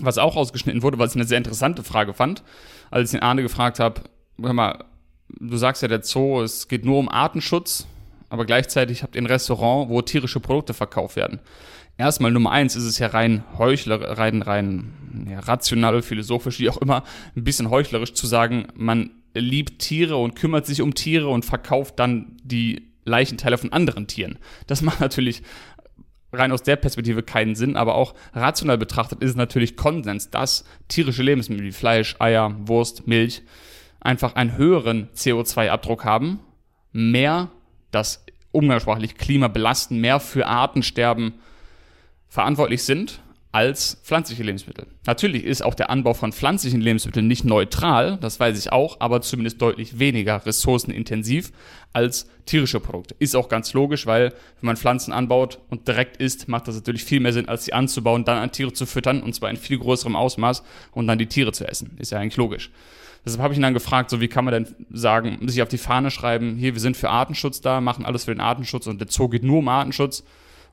Was 0.00 0.18
auch 0.18 0.36
ausgeschnitten 0.36 0.82
wurde, 0.82 0.98
was 0.98 1.12
ich 1.12 1.16
eine 1.16 1.24
sehr 1.24 1.38
interessante 1.38 1.82
Frage 1.82 2.14
fand, 2.14 2.42
als 2.90 3.12
ich 3.12 3.18
den 3.18 3.22
Arne 3.22 3.42
gefragt 3.42 3.80
habe, 3.80 4.02
hör 4.40 4.52
mal, 4.52 4.84
du 5.28 5.56
sagst 5.56 5.82
ja, 5.82 5.88
der 5.88 6.02
Zoo, 6.02 6.42
es 6.42 6.68
geht 6.68 6.84
nur 6.84 6.98
um 6.98 7.08
Artenschutz, 7.08 7.86
aber 8.28 8.44
gleichzeitig 8.44 9.02
habt 9.02 9.14
ihr 9.14 9.22
ein 9.22 9.26
Restaurant, 9.26 9.88
wo 9.88 10.02
tierische 10.02 10.40
Produkte 10.40 10.74
verkauft 10.74 11.16
werden. 11.16 11.40
Erstmal 11.96 12.32
Nummer 12.32 12.50
eins 12.50 12.74
ist 12.74 12.84
es 12.84 12.98
ja 12.98 13.06
rein 13.06 13.44
heuchler, 13.56 14.18
rein, 14.18 14.42
rein 14.42 15.26
ja, 15.30 15.38
rational, 15.38 16.02
philosophisch, 16.02 16.58
wie 16.58 16.68
auch 16.68 16.78
immer, 16.78 17.04
ein 17.36 17.44
bisschen 17.44 17.70
heuchlerisch 17.70 18.14
zu 18.14 18.26
sagen, 18.26 18.66
man 18.74 19.10
liebt 19.34 19.80
Tiere 19.80 20.16
und 20.16 20.34
kümmert 20.36 20.66
sich 20.66 20.80
um 20.80 20.94
Tiere 20.94 21.28
und 21.28 21.44
verkauft 21.44 21.98
dann 21.98 22.36
die 22.42 22.90
Leichenteile 23.04 23.58
von 23.58 23.72
anderen 23.72 24.06
Tieren. 24.06 24.38
Das 24.66 24.82
macht 24.82 25.00
natürlich 25.00 25.42
rein 26.32 26.52
aus 26.52 26.62
der 26.62 26.76
Perspektive 26.76 27.22
keinen 27.22 27.54
Sinn, 27.54 27.76
aber 27.76 27.94
auch 27.94 28.14
rational 28.32 28.78
betrachtet 28.78 29.22
ist 29.22 29.30
es 29.30 29.36
natürlich 29.36 29.76
Konsens, 29.76 30.30
dass 30.30 30.64
tierische 30.88 31.22
Lebensmittel 31.22 31.64
wie 31.64 31.72
Fleisch, 31.72 32.16
Eier, 32.18 32.56
Wurst, 32.66 33.06
Milch 33.06 33.42
einfach 34.00 34.34
einen 34.34 34.56
höheren 34.56 35.08
CO2-Abdruck 35.14 36.04
haben, 36.04 36.40
mehr 36.92 37.50
das 37.90 38.24
umgangssprachlich 38.50 39.16
Klima 39.16 39.48
belasten, 39.48 40.00
mehr 40.00 40.20
für 40.20 40.46
Artensterben 40.46 41.34
verantwortlich 42.28 42.82
sind 42.82 43.20
als 43.54 44.00
pflanzliche 44.02 44.42
Lebensmittel. 44.42 44.88
Natürlich 45.06 45.44
ist 45.44 45.62
auch 45.62 45.76
der 45.76 45.88
Anbau 45.88 46.12
von 46.12 46.32
pflanzlichen 46.32 46.80
Lebensmitteln 46.80 47.28
nicht 47.28 47.44
neutral, 47.44 48.18
das 48.20 48.40
weiß 48.40 48.58
ich 48.58 48.72
auch, 48.72 48.96
aber 48.98 49.20
zumindest 49.20 49.62
deutlich 49.62 50.00
weniger 50.00 50.44
ressourcenintensiv 50.44 51.52
als 51.92 52.28
tierische 52.46 52.80
Produkte. 52.80 53.14
Ist 53.20 53.36
auch 53.36 53.48
ganz 53.48 53.72
logisch, 53.72 54.06
weil 54.06 54.30
wenn 54.60 54.66
man 54.66 54.76
Pflanzen 54.76 55.12
anbaut 55.12 55.60
und 55.70 55.86
direkt 55.86 56.16
isst, 56.16 56.48
macht 56.48 56.66
das 56.66 56.74
natürlich 56.74 57.04
viel 57.04 57.20
mehr 57.20 57.32
Sinn, 57.32 57.48
als 57.48 57.64
sie 57.64 57.72
anzubauen, 57.72 58.24
dann 58.24 58.38
an 58.38 58.50
Tiere 58.50 58.72
zu 58.72 58.86
füttern 58.86 59.22
und 59.22 59.36
zwar 59.36 59.50
in 59.50 59.56
viel 59.56 59.78
größerem 59.78 60.16
Ausmaß 60.16 60.64
und 60.90 61.06
dann 61.06 61.18
die 61.18 61.28
Tiere 61.28 61.52
zu 61.52 61.64
essen. 61.64 61.96
Ist 62.00 62.10
ja 62.10 62.18
eigentlich 62.18 62.36
logisch. 62.36 62.72
Deshalb 63.24 63.40
habe 63.40 63.54
ich 63.54 63.58
ihn 63.58 63.62
dann 63.62 63.72
gefragt, 63.72 64.10
so 64.10 64.20
wie 64.20 64.26
kann 64.26 64.44
man 64.44 64.52
denn 64.52 64.74
sagen, 64.90 65.38
sich 65.46 65.62
auf 65.62 65.68
die 65.68 65.78
Fahne 65.78 66.10
schreiben, 66.10 66.56
hier, 66.56 66.74
wir 66.74 66.80
sind 66.80 66.96
für 66.96 67.08
Artenschutz 67.08 67.60
da, 67.60 67.80
machen 67.80 68.04
alles 68.04 68.24
für 68.24 68.34
den 68.34 68.40
Artenschutz 68.40 68.88
und 68.88 69.00
der 69.00 69.06
Zoo 69.08 69.28
geht 69.28 69.44
nur 69.44 69.58
um 69.58 69.68
Artenschutz 69.68 70.24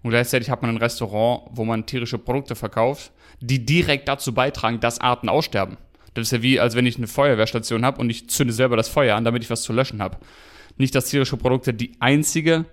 und 0.03 0.09
gleichzeitig 0.09 0.49
hat 0.49 0.61
man 0.61 0.71
ein 0.71 0.77
Restaurant, 0.77 1.43
wo 1.51 1.63
man 1.63 1.85
tierische 1.85 2.17
Produkte 2.17 2.55
verkauft, 2.55 3.11
die 3.39 3.65
direkt 3.65 4.07
dazu 4.07 4.33
beitragen, 4.33 4.79
dass 4.79 4.99
Arten 4.99 5.29
aussterben. 5.29 5.77
Das 6.13 6.27
ist 6.27 6.31
ja 6.31 6.41
wie, 6.41 6.59
als 6.59 6.75
wenn 6.75 6.85
ich 6.85 6.97
eine 6.97 7.07
Feuerwehrstation 7.07 7.85
habe 7.85 8.01
und 8.01 8.09
ich 8.09 8.29
zünde 8.29 8.53
selber 8.53 8.75
das 8.75 8.89
Feuer 8.89 9.15
an, 9.15 9.23
damit 9.23 9.43
ich 9.43 9.49
was 9.49 9.61
zu 9.61 9.73
löschen 9.73 10.01
habe. 10.01 10.17
Nicht, 10.77 10.95
dass 10.95 11.09
tierische 11.09 11.37
Produkte 11.37 11.73
die 11.73 11.93
einzige, 11.99 12.65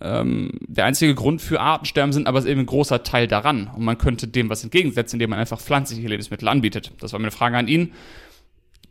ähm, 0.00 0.52
der 0.60 0.84
einzige 0.84 1.14
Grund 1.14 1.40
für 1.40 1.60
Artensterben 1.60 2.12
sind, 2.12 2.26
aber 2.26 2.38
es 2.38 2.44
ist 2.44 2.50
eben 2.50 2.60
ein 2.60 2.66
großer 2.66 3.02
Teil 3.02 3.28
daran. 3.28 3.70
Und 3.74 3.84
man 3.84 3.98
könnte 3.98 4.26
dem 4.26 4.50
was 4.50 4.64
entgegensetzen, 4.64 5.16
indem 5.16 5.30
man 5.30 5.38
einfach 5.38 5.60
pflanzliche 5.60 6.08
Lebensmittel 6.08 6.48
anbietet. 6.48 6.92
Das 7.00 7.12
war 7.12 7.20
meine 7.20 7.30
Frage 7.30 7.56
an 7.56 7.68
ihn. 7.68 7.92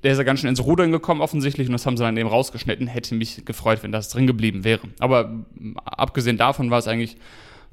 Der 0.03 0.11
ist 0.11 0.19
ja 0.19 0.23
ganz 0.23 0.41
schön 0.41 0.49
ins 0.49 0.63
Rudern 0.63 0.91
gekommen 0.91 1.21
offensichtlich 1.21 1.67
und 1.67 1.73
das 1.73 1.85
haben 1.85 1.97
sie 1.97 2.03
dann 2.03 2.15
eben 2.15 2.29
rausgeschnitten. 2.29 2.87
Hätte 2.87 3.15
mich 3.15 3.43
gefreut, 3.43 3.81
wenn 3.81 3.91
das 3.91 4.09
drin 4.09 4.27
geblieben 4.27 4.63
wäre. 4.63 4.81
Aber 4.99 5.45
abgesehen 5.83 6.37
davon 6.37 6.69
war 6.69 6.79
es 6.79 6.87
eigentlich 6.87 7.17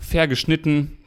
fair 0.03 0.29
geschnitten. 0.29 0.99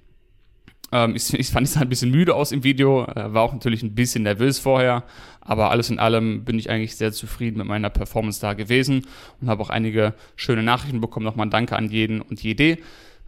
Ähm, 0.91 1.15
ich, 1.15 1.33
ich, 1.33 1.49
fand 1.49 1.67
es 1.67 1.77
ein 1.77 1.89
bisschen 1.89 2.11
müde 2.11 2.35
aus 2.35 2.51
im 2.51 2.63
Video, 2.63 3.05
äh, 3.05 3.33
war 3.33 3.43
auch 3.43 3.53
natürlich 3.53 3.83
ein 3.83 3.95
bisschen 3.95 4.23
nervös 4.23 4.59
vorher, 4.59 5.03
aber 5.41 5.71
alles 5.71 5.89
in 5.89 5.99
allem 5.99 6.45
bin 6.45 6.59
ich 6.59 6.69
eigentlich 6.69 6.95
sehr 6.95 7.11
zufrieden 7.11 7.57
mit 7.57 7.67
meiner 7.67 7.89
Performance 7.89 8.39
da 8.39 8.53
gewesen 8.53 9.05
und 9.41 9.49
habe 9.49 9.61
auch 9.61 9.69
einige 9.69 10.13
schöne 10.35 10.63
Nachrichten 10.63 11.01
bekommen. 11.01 11.25
Nochmal 11.25 11.47
ein 11.47 11.51
Danke 11.51 11.75
an 11.75 11.89
jeden 11.89 12.21
und 12.21 12.41
jede 12.41 12.77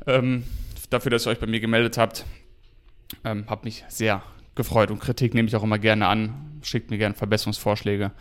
ähm, 0.05 0.43
dafür, 0.89 1.11
dass 1.11 1.27
ihr 1.27 1.31
euch 1.31 1.39
bei 1.39 1.47
mir 1.47 1.59
gemeldet 1.59 1.97
habt. 1.97 2.25
Ähm, 3.23 3.45
hab 3.47 3.65
mich 3.65 3.83
sehr 3.87 4.21
gefreut 4.55 4.91
und 4.91 4.99
Kritik 4.99 5.33
nehme 5.33 5.47
ich 5.47 5.55
auch 5.55 5.63
immer 5.63 5.79
gerne 5.79 6.07
an. 6.07 6.59
Schickt 6.61 6.89
mir 6.89 6.97
gerne 6.97 7.15
Verbesserungsvorschläge, 7.15 8.11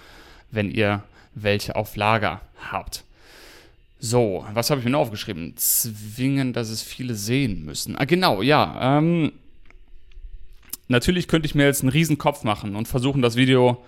wenn 0.50 0.70
ihr 0.70 1.02
welche 1.34 1.76
auf 1.76 1.96
Lager 1.96 2.40
habt. 2.70 3.04
So, 3.98 4.44
was 4.52 4.70
habe 4.70 4.80
ich 4.80 4.84
mir 4.84 4.90
noch 4.90 5.00
aufgeschrieben? 5.00 5.54
Zwingen, 5.56 6.52
dass 6.52 6.68
es 6.68 6.82
viele 6.82 7.14
sehen 7.14 7.64
müssen. 7.64 7.96
Ah, 7.96 8.04
genau, 8.04 8.42
ja. 8.42 8.98
Ähm, 8.98 9.32
natürlich 10.88 11.28
könnte 11.28 11.46
ich 11.46 11.54
mir 11.54 11.64
jetzt 11.64 11.80
einen 11.80 11.90
riesen 11.90 12.18
Kopf 12.18 12.44
machen 12.44 12.76
und 12.76 12.86
versuchen, 12.86 13.22
das 13.22 13.36
Video 13.36 13.82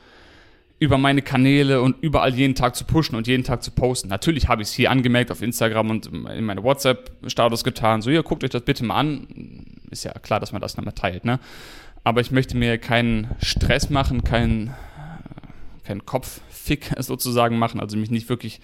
über 0.80 0.96
meine 0.96 1.22
Kanäle 1.22 1.82
und 1.82 1.96
überall 2.02 2.34
jeden 2.34 2.54
Tag 2.54 2.76
zu 2.76 2.84
pushen 2.84 3.16
und 3.16 3.26
jeden 3.26 3.42
Tag 3.42 3.62
zu 3.62 3.72
posten. 3.72 4.08
Natürlich 4.08 4.48
habe 4.48 4.62
ich 4.62 4.68
es 4.68 4.74
hier 4.74 4.90
angemerkt 4.90 5.30
auf 5.32 5.42
Instagram 5.42 5.90
und 5.90 6.06
in 6.06 6.44
meine 6.44 6.62
WhatsApp-Status 6.62 7.64
getan. 7.64 8.00
So, 8.00 8.10
ja, 8.10 8.22
guckt 8.22 8.44
euch 8.44 8.50
das 8.50 8.62
bitte 8.62 8.84
mal 8.84 8.96
an. 8.96 9.66
Ist 9.90 10.04
ja 10.04 10.12
klar, 10.12 10.38
dass 10.38 10.52
man 10.52 10.60
das 10.60 10.76
nochmal 10.76 10.94
teilt, 10.94 11.24
ne? 11.24 11.40
Aber 12.04 12.20
ich 12.20 12.30
möchte 12.30 12.56
mir 12.56 12.78
keinen 12.78 13.28
Stress 13.42 13.90
machen, 13.90 14.22
keinen, 14.22 14.72
keinen 15.84 16.06
Kopffick 16.06 16.92
sozusagen 16.98 17.58
machen, 17.58 17.80
also 17.80 17.96
mich 17.96 18.10
nicht 18.10 18.28
wirklich 18.28 18.60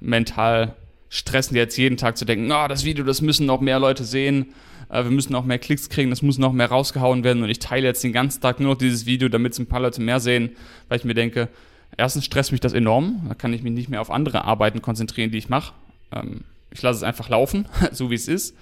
mental 0.00 0.74
stressen, 1.12 1.54
jetzt 1.58 1.76
jeden 1.76 1.98
Tag 1.98 2.16
zu 2.16 2.24
denken, 2.24 2.50
oh, 2.50 2.66
das 2.68 2.86
Video, 2.86 3.04
das 3.04 3.20
müssen 3.20 3.44
noch 3.44 3.60
mehr 3.60 3.78
Leute 3.78 4.02
sehen, 4.02 4.54
äh, 4.88 5.04
wir 5.04 5.10
müssen 5.10 5.32
noch 5.32 5.44
mehr 5.44 5.58
Klicks 5.58 5.90
kriegen, 5.90 6.08
das 6.08 6.22
muss 6.22 6.38
noch 6.38 6.54
mehr 6.54 6.68
rausgehauen 6.68 7.22
werden 7.22 7.42
und 7.42 7.50
ich 7.50 7.58
teile 7.58 7.86
jetzt 7.86 8.02
den 8.02 8.14
ganzen 8.14 8.40
Tag 8.40 8.60
nur 8.60 8.72
noch 8.72 8.78
dieses 8.78 9.04
Video, 9.04 9.28
damit 9.28 9.52
es 9.52 9.58
ein 9.58 9.66
paar 9.66 9.80
Leute 9.80 10.00
mehr 10.00 10.20
sehen, 10.20 10.56
weil 10.88 10.98
ich 10.98 11.04
mir 11.04 11.12
denke, 11.12 11.50
erstens 11.98 12.24
stresst 12.24 12.50
mich 12.50 12.62
das 12.62 12.72
enorm, 12.72 13.26
da 13.28 13.34
kann 13.34 13.52
ich 13.52 13.62
mich 13.62 13.74
nicht 13.74 13.90
mehr 13.90 14.00
auf 14.00 14.10
andere 14.10 14.46
Arbeiten 14.46 14.80
konzentrieren, 14.80 15.30
die 15.30 15.36
ich 15.36 15.50
mache. 15.50 15.74
Ähm, 16.12 16.44
ich 16.70 16.80
lasse 16.80 16.96
es 16.96 17.02
einfach 17.02 17.28
laufen, 17.28 17.66
so 17.92 18.10
wie 18.10 18.14
es 18.14 18.26
ist. 18.26 18.56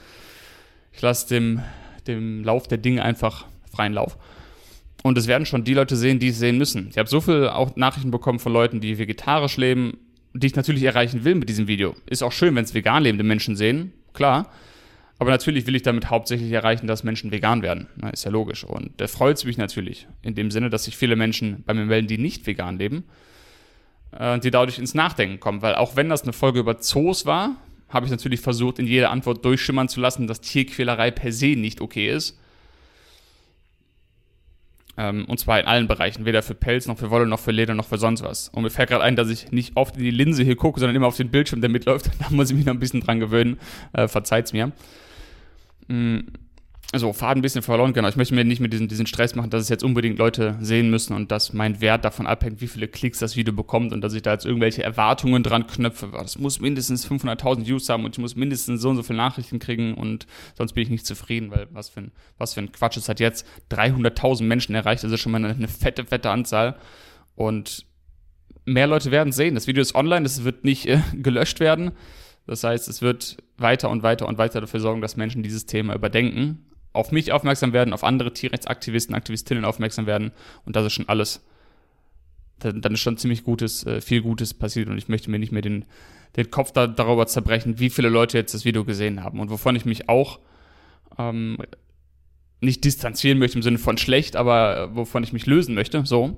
Ich 0.93 1.01
lasse 1.01 1.29
dem, 1.29 1.63
dem 2.09 2.43
Lauf 2.43 2.67
der 2.67 2.79
Dinge 2.79 3.05
einfach 3.05 3.47
freien 3.73 3.93
Lauf. 3.93 4.19
Und 5.05 5.17
es 5.17 5.29
werden 5.29 5.47
schon 5.47 5.63
die 5.63 5.75
Leute 5.75 5.95
sehen, 5.95 6.19
die 6.19 6.29
es 6.29 6.41
sehen 6.41 6.59
müssen. 6.59 6.89
Ich 6.91 6.99
habe 6.99 7.09
so 7.09 7.21
viele 7.21 7.55
auch 7.55 7.77
Nachrichten 7.77 8.11
bekommen 8.11 8.41
von 8.41 8.53
Leuten, 8.53 8.81
die 8.81 8.99
vegetarisch 8.99 9.57
leben, 9.57 9.99
die 10.33 10.47
ich 10.47 10.57
natürlich 10.57 10.85
erreichen 10.85 11.25
will 11.25 11.35
mit 11.35 11.49
diesem 11.49 11.69
Video. 11.69 11.95
Ist 12.07 12.23
auch 12.23 12.33
schön, 12.33 12.55
wenn 12.55 12.65
es 12.65 12.75
vegan 12.75 13.03
lebende 13.03 13.25
Menschen 13.25 13.57
sehen, 13.57 13.93
klar. 14.13 14.51
Aber 15.19 15.31
natürlich 15.31 15.67
will 15.67 15.77
ich 15.77 15.83
damit 15.83 16.09
hauptsächlich 16.09 16.51
erreichen, 16.51 16.87
dass 16.87 17.05
Menschen 17.05 17.31
vegan 17.31 17.63
werden. 17.63 17.89
Na, 17.97 18.09
ist 18.09 18.25
ja 18.25 18.31
logisch. 18.31 18.65
Und 18.65 18.93
da 18.99 19.07
freut 19.07 19.37
es 19.37 19.45
mich 19.45 19.59
natürlich. 19.59 20.07
In 20.23 20.35
dem 20.35 20.51
Sinne, 20.51 20.71
dass 20.71 20.85
sich 20.85 20.97
viele 20.97 21.15
Menschen 21.15 21.63
bei 21.67 21.75
mir 21.75 21.85
melden, 21.85 22.09
die 22.09 22.17
nicht 22.17 22.47
vegan 22.47 22.79
leben. 22.79 23.05
Äh, 24.13 24.39
die 24.41 24.51
dadurch 24.51 24.79
ins 24.79 24.95
Nachdenken 24.95 25.39
kommen. 25.39 25.63
Weil 25.63 25.75
auch 25.75 25.97
wenn 25.97 26.09
das 26.09 26.23
eine 26.23 26.33
Folge 26.33 26.61
über 26.61 26.81
Zoos 26.81 27.27
war, 27.27 27.57
habe 27.89 28.07
ich 28.07 28.11
natürlich 28.11 28.41
versucht, 28.41 28.79
in 28.79 28.87
jeder 28.87 29.11
Antwort 29.11 29.45
durchschimmern 29.45 29.89
zu 29.89 30.01
lassen, 30.01 30.27
dass 30.27 30.41
Tierquälerei 30.41 31.11
per 31.11 31.33
se 31.33 31.57
nicht 31.57 31.81
okay 31.81 32.11
ist. 32.11 32.39
Ähm, 34.97 35.25
und 35.27 35.39
zwar 35.39 35.61
in 35.61 35.67
allen 35.67 35.87
Bereichen, 35.87 36.25
weder 36.25 36.43
für 36.43 36.55
Pelz, 36.55 36.87
noch 36.87 36.99
für 36.99 37.11
Wolle, 37.11 37.27
noch 37.27 37.39
für 37.39 37.53
Leder, 37.53 37.75
noch 37.75 37.87
für 37.87 37.99
sonst 37.99 38.23
was. 38.23 38.49
Und 38.49 38.63
mir 38.63 38.71
fällt 38.71 38.91
gerade 38.91 39.05
ein, 39.05 39.17
dass 39.17 39.31
ich 39.31 39.53
nicht 39.53 39.77
oft 39.77 39.97
in 39.97 40.03
die 40.03 40.11
Linse 40.11 40.43
hier 40.43 40.57
gucke, 40.57 40.81
sondern 40.81 40.97
immer 40.97 41.07
auf 41.07 41.17
den 41.17 41.31
Bildschirm, 41.31 41.61
der 41.61 41.71
mitläuft. 41.71 42.11
Da 42.19 42.27
muss 42.31 42.51
ich 42.51 42.57
mich 42.57 42.67
noch 42.67 42.75
ein 42.75 42.81
bisschen 42.81 43.01
dran 43.01 43.21
gewöhnen. 43.21 43.59
Äh, 43.93 44.09
verzeiht's 44.09 44.53
mir. 44.53 44.73
Mhm 45.89 46.27
also 46.93 47.13
Faden 47.13 47.39
ein 47.39 47.43
bisschen 47.43 47.63
verloren 47.63 47.93
genau. 47.93 48.09
Ich 48.09 48.17
möchte 48.17 48.35
mir 48.35 48.45
nicht 48.45 48.59
mit 48.59 48.73
diesen, 48.73 48.89
diesen 48.89 49.07
Stress 49.07 49.37
machen, 49.37 49.51
dass 49.51 49.63
es 49.63 49.69
jetzt 49.69 49.85
unbedingt 49.85 50.19
Leute 50.19 50.57
sehen 50.61 50.91
müssen 50.91 51.15
und 51.15 51.31
dass 51.31 51.53
mein 51.53 51.81
Wert 51.81 52.05
davon 52.05 52.27
abhängt, 52.27 52.61
wie 52.61 52.67
viele 52.67 52.89
Klicks 52.89 53.21
das 53.21 53.37
Video 53.37 53.55
bekommt 53.55 53.93
und 53.93 54.01
dass 54.01 54.13
ich 54.13 54.23
da 54.23 54.33
jetzt 54.33 54.45
irgendwelche 54.45 54.83
Erwartungen 54.83 55.45
dran 55.45 55.69
knöpfe. 55.69 56.11
Das 56.13 56.39
muss 56.39 56.59
mindestens 56.59 57.09
500.000 57.09 57.67
Views 57.67 57.89
haben 57.89 58.05
und 58.05 58.17
ich 58.17 58.21
muss 58.21 58.35
mindestens 58.35 58.81
so 58.83 58.91
und 58.91 58.97
so 58.97 59.05
viele 59.05 59.19
Nachrichten 59.19 59.61
kriegen 59.61 59.95
und 59.95 60.27
sonst 60.57 60.73
bin 60.73 60.83
ich 60.83 60.91
nicht 60.91 61.07
zufrieden, 61.07 61.53
weil 61.53 61.69
was 61.71 61.91
für 61.91 62.01
ein, 62.01 62.13
was 62.39 62.55
für 62.55 62.61
ein 62.61 62.73
Quatsch. 62.73 62.97
Es 62.97 63.09
hat 63.09 63.21
jetzt 63.21 63.47
300.000 63.71 64.43
Menschen 64.43 64.75
erreicht, 64.75 65.05
das 65.05 65.13
ist 65.13 65.21
schon 65.21 65.31
mal 65.31 65.39
eine, 65.39 65.55
eine 65.55 65.69
fette, 65.69 66.05
fette 66.05 66.31
Anzahl 66.31 66.77
und 67.37 67.87
mehr 68.65 68.89
Leute 68.89 69.13
werden 69.13 69.33
sehen. 69.33 69.55
Das 69.55 69.69
Video 69.69 69.81
ist 69.81 69.95
online, 69.95 70.25
das 70.25 70.43
wird 70.43 70.65
nicht 70.65 70.87
äh, 70.87 71.01
gelöscht 71.15 71.61
werden. 71.61 71.93
Das 72.47 72.65
heißt, 72.65 72.89
es 72.89 73.01
wird 73.01 73.37
weiter 73.59 73.91
und 73.91 74.03
weiter 74.03 74.27
und 74.27 74.39
weiter 74.39 74.61
dafür 74.61 74.81
sorgen, 74.81 75.01
dass 75.01 75.17
Menschen 75.17 75.45
dieses 75.45 75.67
Thema 75.67 75.95
überdenken 75.95 76.67
auf 76.93 77.13
mich 77.13 77.33
aufmerksam 77.33 77.73
werden, 77.73 77.93
auf 77.93 78.05
andere 78.05 78.33
Tierrechtsaktivisten, 78.33 79.15
Aktivistinnen 79.15 79.65
aufmerksam 79.65 80.07
werden 80.07 80.33
und 80.65 80.77
das 80.77 80.87
ist 80.87 80.93
schon 80.95 81.09
alles. 81.09 81.45
Dann 82.59 82.93
ist 82.93 83.01
schon 83.01 83.17
ziemlich 83.17 83.43
Gutes, 83.43 83.87
äh, 83.87 84.01
viel 84.01 84.21
Gutes 84.21 84.53
passiert 84.53 84.89
und 84.89 84.99
ich 84.99 85.09
möchte 85.09 85.31
mir 85.31 85.39
nicht 85.39 85.53
mehr 85.53 85.63
den, 85.63 85.87
den 86.37 86.51
Kopf 86.51 86.73
da, 86.73 86.87
darüber 86.87 87.27
zerbrechen, 87.27 87.79
wie 87.79 87.89
viele 87.89 88.11
Leute 88.11 88.37
jetzt 88.37 88.53
das 88.53 88.67
Video 88.67 88.85
gesehen 88.85 89.25
haben. 89.25 89.41
Und 89.41 89.49
wovon 89.51 89.77
ich 89.77 89.87
mich 89.87 90.11
auch 90.11 90.41
ähm, 91.17 91.57
nicht 92.61 92.85
distanzieren 92.85 93.39
möchte 93.39 93.57
im 93.57 93.63
Sinne 93.63 93.79
von 93.79 93.97
schlecht, 93.97 94.37
aber 94.37 94.77
äh, 94.77 94.95
wovon 94.95 95.25
ich 95.25 95.33
mich 95.33 95.47
lösen 95.47 95.75
möchte, 95.75 96.05
so, 96.05 96.37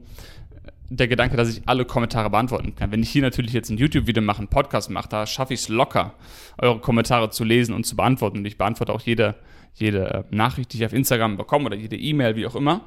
der 0.96 1.08
Gedanke, 1.08 1.36
dass 1.36 1.48
ich 1.48 1.62
alle 1.66 1.84
Kommentare 1.84 2.28
beantworten 2.30 2.74
kann. 2.74 2.92
Wenn 2.92 3.02
ich 3.02 3.10
hier 3.10 3.22
natürlich 3.22 3.52
jetzt 3.52 3.70
ein 3.70 3.78
YouTube-Video 3.78 4.22
mache, 4.22 4.38
einen 4.38 4.48
Podcast 4.48 4.90
mache, 4.90 5.08
da 5.08 5.26
schaffe 5.26 5.54
ich 5.54 5.60
es 5.60 5.68
locker, 5.68 6.14
eure 6.58 6.80
Kommentare 6.80 7.30
zu 7.30 7.44
lesen 7.44 7.74
und 7.74 7.84
zu 7.84 7.96
beantworten. 7.96 8.38
Und 8.38 8.44
ich 8.44 8.58
beantworte 8.58 8.92
auch 8.92 9.00
jede, 9.00 9.34
jede 9.74 10.26
äh, 10.30 10.34
Nachricht, 10.34 10.72
die 10.72 10.78
ich 10.78 10.86
auf 10.86 10.92
Instagram 10.92 11.36
bekomme 11.36 11.66
oder 11.66 11.76
jede 11.76 11.96
E-Mail, 11.96 12.36
wie 12.36 12.46
auch 12.46 12.56
immer. 12.56 12.82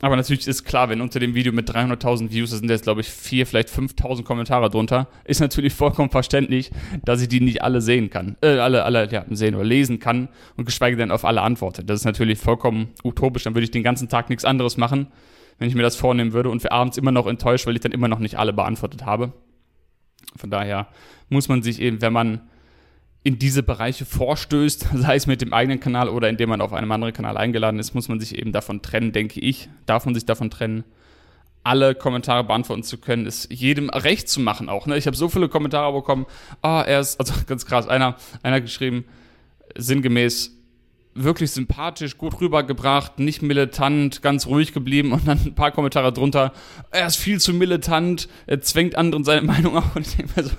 Aber 0.00 0.16
natürlich 0.16 0.48
ist 0.48 0.64
klar, 0.64 0.88
wenn 0.88 1.00
unter 1.00 1.20
dem 1.20 1.34
Video 1.34 1.52
mit 1.52 1.70
300.000 1.70 2.32
Views, 2.32 2.50
da 2.50 2.56
sind 2.56 2.70
jetzt 2.70 2.84
glaube 2.84 3.02
ich 3.02 3.08
vier, 3.08 3.46
vielleicht 3.46 3.68
5.000 3.68 4.24
Kommentare 4.24 4.70
drunter, 4.70 5.08
ist 5.24 5.40
natürlich 5.40 5.74
vollkommen 5.74 6.10
verständlich, 6.10 6.70
dass 7.04 7.20
ich 7.20 7.28
die 7.28 7.40
nicht 7.40 7.62
alle 7.62 7.80
sehen 7.80 8.10
kann, 8.10 8.36
äh, 8.40 8.58
alle, 8.58 8.84
alle, 8.84 9.08
ja, 9.10 9.24
sehen 9.30 9.54
oder 9.54 9.64
lesen 9.64 10.00
kann 10.00 10.28
und 10.56 10.64
geschweige 10.64 10.96
denn 10.96 11.10
auf 11.10 11.24
alle 11.24 11.42
antworte. 11.42 11.84
Das 11.84 12.00
ist 12.00 12.04
natürlich 12.04 12.38
vollkommen 12.38 12.88
utopisch, 13.04 13.44
dann 13.44 13.54
würde 13.54 13.64
ich 13.64 13.70
den 13.70 13.82
ganzen 13.82 14.08
Tag 14.08 14.28
nichts 14.28 14.44
anderes 14.44 14.76
machen, 14.76 15.08
wenn 15.58 15.68
ich 15.68 15.74
mir 15.74 15.82
das 15.82 15.94
vornehmen 15.94 16.32
würde 16.32 16.48
und 16.48 16.62
für 16.62 16.72
abends 16.72 16.96
immer 16.96 17.12
noch 17.12 17.26
enttäuscht, 17.26 17.66
weil 17.66 17.74
ich 17.74 17.82
dann 17.82 17.92
immer 17.92 18.08
noch 18.08 18.18
nicht 18.18 18.38
alle 18.38 18.52
beantwortet 18.52 19.04
habe. 19.04 19.32
Von 20.36 20.50
daher 20.50 20.88
muss 21.28 21.48
man 21.48 21.62
sich 21.62 21.80
eben, 21.80 22.00
wenn 22.00 22.12
man 22.12 22.40
in 23.24 23.38
diese 23.38 23.62
Bereiche 23.62 24.04
vorstößt, 24.04 24.88
sei 24.94 25.16
es 25.16 25.26
mit 25.26 25.40
dem 25.40 25.52
eigenen 25.52 25.80
Kanal 25.80 26.08
oder 26.08 26.28
indem 26.28 26.48
man 26.48 26.60
auf 26.60 26.72
einem 26.72 26.90
anderen 26.90 27.12
Kanal 27.12 27.36
eingeladen 27.36 27.78
ist, 27.78 27.94
muss 27.94 28.08
man 28.08 28.20
sich 28.20 28.36
eben 28.36 28.52
davon 28.52 28.82
trennen, 28.82 29.12
denke 29.12 29.40
ich. 29.40 29.68
Darf 29.86 30.04
man 30.04 30.14
sich 30.14 30.26
davon 30.26 30.50
trennen, 30.50 30.84
alle 31.64 31.94
Kommentare 31.94 32.44
beantworten 32.44 32.82
zu 32.82 32.98
können, 32.98 33.26
ist 33.26 33.52
jedem 33.52 33.88
recht 33.90 34.28
zu 34.28 34.40
machen 34.40 34.68
auch. 34.68 34.86
Ne? 34.86 34.96
Ich 34.96 35.06
habe 35.06 35.16
so 35.16 35.28
viele 35.28 35.48
Kommentare 35.48 35.92
bekommen, 35.92 36.26
ah, 36.60 36.80
oh, 36.80 36.84
er 36.84 37.00
ist, 37.00 37.20
also 37.20 37.32
ganz 37.46 37.66
krass, 37.66 37.88
einer, 37.88 38.16
einer 38.42 38.60
geschrieben, 38.60 39.04
sinngemäß, 39.76 40.56
wirklich 41.14 41.50
sympathisch, 41.50 42.16
gut 42.16 42.40
rübergebracht, 42.40 43.18
nicht 43.18 43.42
militant, 43.42 44.22
ganz 44.22 44.46
ruhig 44.46 44.72
geblieben 44.72 45.12
und 45.12 45.28
dann 45.28 45.38
ein 45.44 45.54
paar 45.54 45.70
Kommentare 45.70 46.12
drunter. 46.12 46.52
Er 46.90 47.06
ist 47.06 47.16
viel 47.16 47.38
zu 47.38 47.52
militant, 47.52 48.28
er 48.46 48.60
zwängt 48.62 48.96
anderen 48.96 49.24
seine 49.24 49.42
Meinung 49.46 49.76
auf 49.76 49.94
und 49.94 50.06
ich 50.06 50.16
denke 50.16 50.32
mir 50.36 50.44
so, 50.44 50.54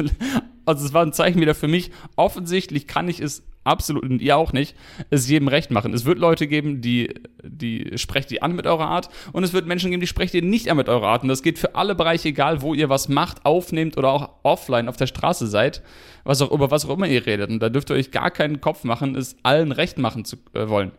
also 0.65 0.85
es 0.85 0.93
war 0.93 1.05
ein 1.05 1.13
Zeichen 1.13 1.41
wieder 1.41 1.55
für 1.55 1.67
mich. 1.67 1.91
Offensichtlich 2.15 2.87
kann 2.87 3.07
ich 3.07 3.19
es 3.19 3.43
absolut, 3.63 4.03
und 4.03 4.21
ihr 4.21 4.37
auch 4.37 4.53
nicht, 4.53 4.75
es 5.09 5.29
jedem 5.29 5.47
recht 5.47 5.71
machen. 5.71 5.93
Es 5.93 6.05
wird 6.05 6.19
Leute 6.19 6.47
geben, 6.47 6.81
die, 6.81 7.13
die 7.43 7.97
sprecht 7.97 8.31
ihr 8.31 8.43
an 8.43 8.55
mit 8.55 8.67
eurer 8.67 8.87
Art 8.87 9.09
und 9.31 9.43
es 9.43 9.53
wird 9.53 9.67
Menschen 9.67 9.91
geben, 9.91 10.01
die 10.01 10.07
sprecht 10.07 10.33
ihr 10.33 10.41
nicht 10.41 10.69
an 10.69 10.77
mit 10.77 10.89
eurer 10.89 11.07
Art. 11.07 11.23
Und 11.23 11.29
das 11.29 11.43
geht 11.43 11.59
für 11.59 11.75
alle 11.75 11.95
Bereiche, 11.95 12.29
egal 12.29 12.61
wo 12.61 12.73
ihr 12.73 12.89
was 12.89 13.09
macht, 13.09 13.45
aufnehmt 13.45 13.97
oder 13.97 14.09
auch 14.09 14.29
offline 14.43 14.89
auf 14.89 14.97
der 14.97 15.07
Straße 15.07 15.47
seid, 15.47 15.81
was 16.23 16.41
auch, 16.41 16.51
über 16.51 16.71
was 16.71 16.85
auch 16.85 16.95
immer 16.95 17.07
ihr 17.07 17.25
redet. 17.25 17.49
Und 17.49 17.59
da 17.59 17.69
dürft 17.69 17.89
ihr 17.89 17.95
euch 17.95 18.11
gar 18.11 18.31
keinen 18.31 18.61
Kopf 18.61 18.83
machen, 18.83 19.15
es 19.15 19.35
allen 19.43 19.71
recht 19.71 19.97
machen 19.97 20.25
zu 20.25 20.37
äh, 20.53 20.67
wollen. 20.67 20.91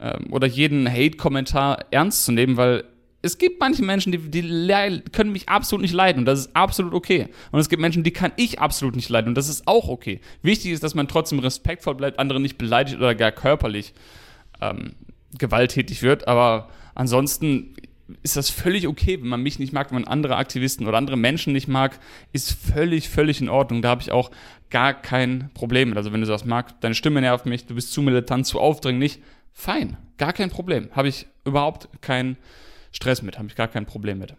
Ähm, 0.00 0.32
oder 0.32 0.46
jeden 0.46 0.90
Hate-Kommentar 0.90 1.86
ernst 1.90 2.24
zu 2.24 2.32
nehmen, 2.32 2.56
weil 2.56 2.84
es 3.20 3.38
gibt 3.38 3.58
manche 3.58 3.82
Menschen, 3.82 4.12
die, 4.12 4.18
die 4.18 5.02
können 5.12 5.32
mich 5.32 5.48
absolut 5.48 5.82
nicht 5.82 5.94
leiden 5.94 6.20
und 6.20 6.24
das 6.26 6.40
ist 6.40 6.56
absolut 6.56 6.94
okay. 6.94 7.28
Und 7.50 7.58
es 7.58 7.68
gibt 7.68 7.82
Menschen, 7.82 8.04
die 8.04 8.12
kann 8.12 8.32
ich 8.36 8.60
absolut 8.60 8.94
nicht 8.94 9.08
leiden 9.08 9.28
und 9.28 9.34
das 9.34 9.48
ist 9.48 9.66
auch 9.66 9.88
okay. 9.88 10.20
Wichtig 10.42 10.70
ist, 10.70 10.84
dass 10.84 10.94
man 10.94 11.08
trotzdem 11.08 11.40
respektvoll 11.40 11.96
bleibt, 11.96 12.18
andere 12.18 12.38
nicht 12.38 12.58
beleidigt 12.58 12.96
oder 12.98 13.14
gar 13.14 13.32
körperlich 13.32 13.92
ähm, 14.60 14.92
gewalttätig 15.36 16.02
wird. 16.02 16.28
Aber 16.28 16.68
ansonsten 16.94 17.74
ist 18.22 18.36
das 18.36 18.50
völlig 18.50 18.86
okay, 18.86 19.20
wenn 19.20 19.28
man 19.28 19.42
mich 19.42 19.58
nicht 19.58 19.72
mag, 19.72 19.90
wenn 19.90 20.00
man 20.00 20.08
andere 20.08 20.36
Aktivisten 20.36 20.86
oder 20.86 20.96
andere 20.96 21.16
Menschen 21.16 21.52
nicht 21.52 21.68
mag, 21.68 21.98
ist 22.32 22.52
völlig, 22.52 23.08
völlig 23.08 23.40
in 23.40 23.48
Ordnung. 23.48 23.82
Da 23.82 23.88
habe 23.88 24.00
ich 24.00 24.12
auch 24.12 24.30
gar 24.70 24.94
kein 24.94 25.50
Problem 25.54 25.88
mit. 25.88 25.98
Also 25.98 26.12
wenn 26.12 26.20
du 26.20 26.26
sagst, 26.26 26.46
Marc, 26.46 26.80
deine 26.82 26.94
Stimme 26.94 27.20
nervt 27.20 27.46
mich, 27.46 27.66
du 27.66 27.74
bist 27.74 27.92
zu 27.92 28.00
militant, 28.00 28.46
zu 28.46 28.60
aufdringlich, 28.60 29.20
fein, 29.52 29.96
gar 30.18 30.32
kein 30.32 30.50
Problem. 30.50 30.88
Habe 30.92 31.08
ich 31.08 31.26
überhaupt 31.44 31.88
kein 32.00 32.36
Problem 32.36 32.68
Stress 32.92 33.22
mit, 33.22 33.38
habe 33.38 33.48
ich 33.48 33.56
gar 33.56 33.68
kein 33.68 33.86
Problem 33.86 34.18
mit. 34.18 34.34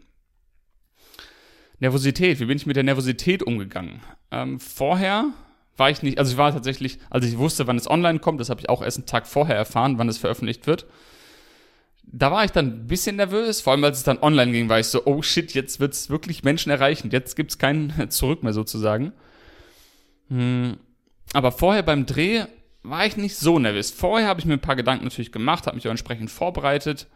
Nervosität, 1.79 2.39
wie 2.39 2.45
bin 2.45 2.57
ich 2.57 2.65
mit 2.65 2.75
der 2.75 2.83
Nervosität 2.83 3.41
umgegangen? 3.43 4.01
Ähm, 4.31 4.59
vorher 4.59 5.31
war 5.77 5.89
ich 5.89 6.03
nicht, 6.03 6.19
also 6.19 6.31
ich 6.31 6.37
war 6.37 6.51
tatsächlich, 6.51 6.99
als 7.09 7.25
ich 7.25 7.37
wusste, 7.37 7.67
wann 7.67 7.77
es 7.77 7.89
online 7.89 8.19
kommt, 8.19 8.39
das 8.41 8.49
habe 8.49 8.59
ich 8.59 8.69
auch 8.69 8.81
erst 8.81 8.97
einen 8.97 9.05
Tag 9.05 9.27
vorher 9.27 9.55
erfahren, 9.55 9.97
wann 9.97 10.09
es 10.09 10.17
veröffentlicht 10.17 10.67
wird. 10.67 10.85
Da 12.03 12.31
war 12.31 12.43
ich 12.43 12.51
dann 12.51 12.67
ein 12.67 12.87
bisschen 12.87 13.15
nervös, 13.15 13.61
vor 13.61 13.71
allem 13.71 13.83
als 13.83 13.99
es 13.99 14.03
dann 14.03 14.19
online 14.19 14.51
ging, 14.51 14.67
war 14.67 14.79
ich 14.79 14.87
so, 14.87 15.05
oh 15.05 15.21
shit, 15.21 15.53
jetzt 15.53 15.79
wird 15.79 15.93
es 15.93 16.09
wirklich 16.09 16.43
Menschen 16.43 16.69
erreichen, 16.69 17.11
jetzt 17.11 17.35
gibt 17.35 17.51
es 17.51 17.57
kein 17.57 17.93
Zurück 18.09 18.43
mehr 18.43 18.53
sozusagen. 18.53 19.13
Hm. 20.27 20.77
Aber 21.33 21.51
vorher 21.51 21.83
beim 21.83 22.05
Dreh 22.05 22.45
war 22.81 23.05
ich 23.05 23.15
nicht 23.15 23.37
so 23.37 23.59
nervös. 23.59 23.91
Vorher 23.91 24.27
habe 24.27 24.39
ich 24.39 24.45
mir 24.45 24.53
ein 24.53 24.61
paar 24.61 24.75
Gedanken 24.75 25.05
natürlich 25.05 25.31
gemacht, 25.31 25.67
habe 25.67 25.75
mich 25.75 25.87
auch 25.87 25.91
entsprechend 25.91 26.31
vorbereitet 26.31 27.07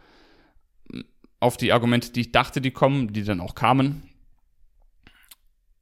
auf 1.44 1.58
die 1.58 1.72
Argumente, 1.72 2.10
die 2.10 2.22
ich 2.22 2.32
dachte, 2.32 2.62
die 2.62 2.70
kommen, 2.70 3.12
die 3.12 3.22
dann 3.22 3.40
auch 3.40 3.54
kamen. 3.54 4.02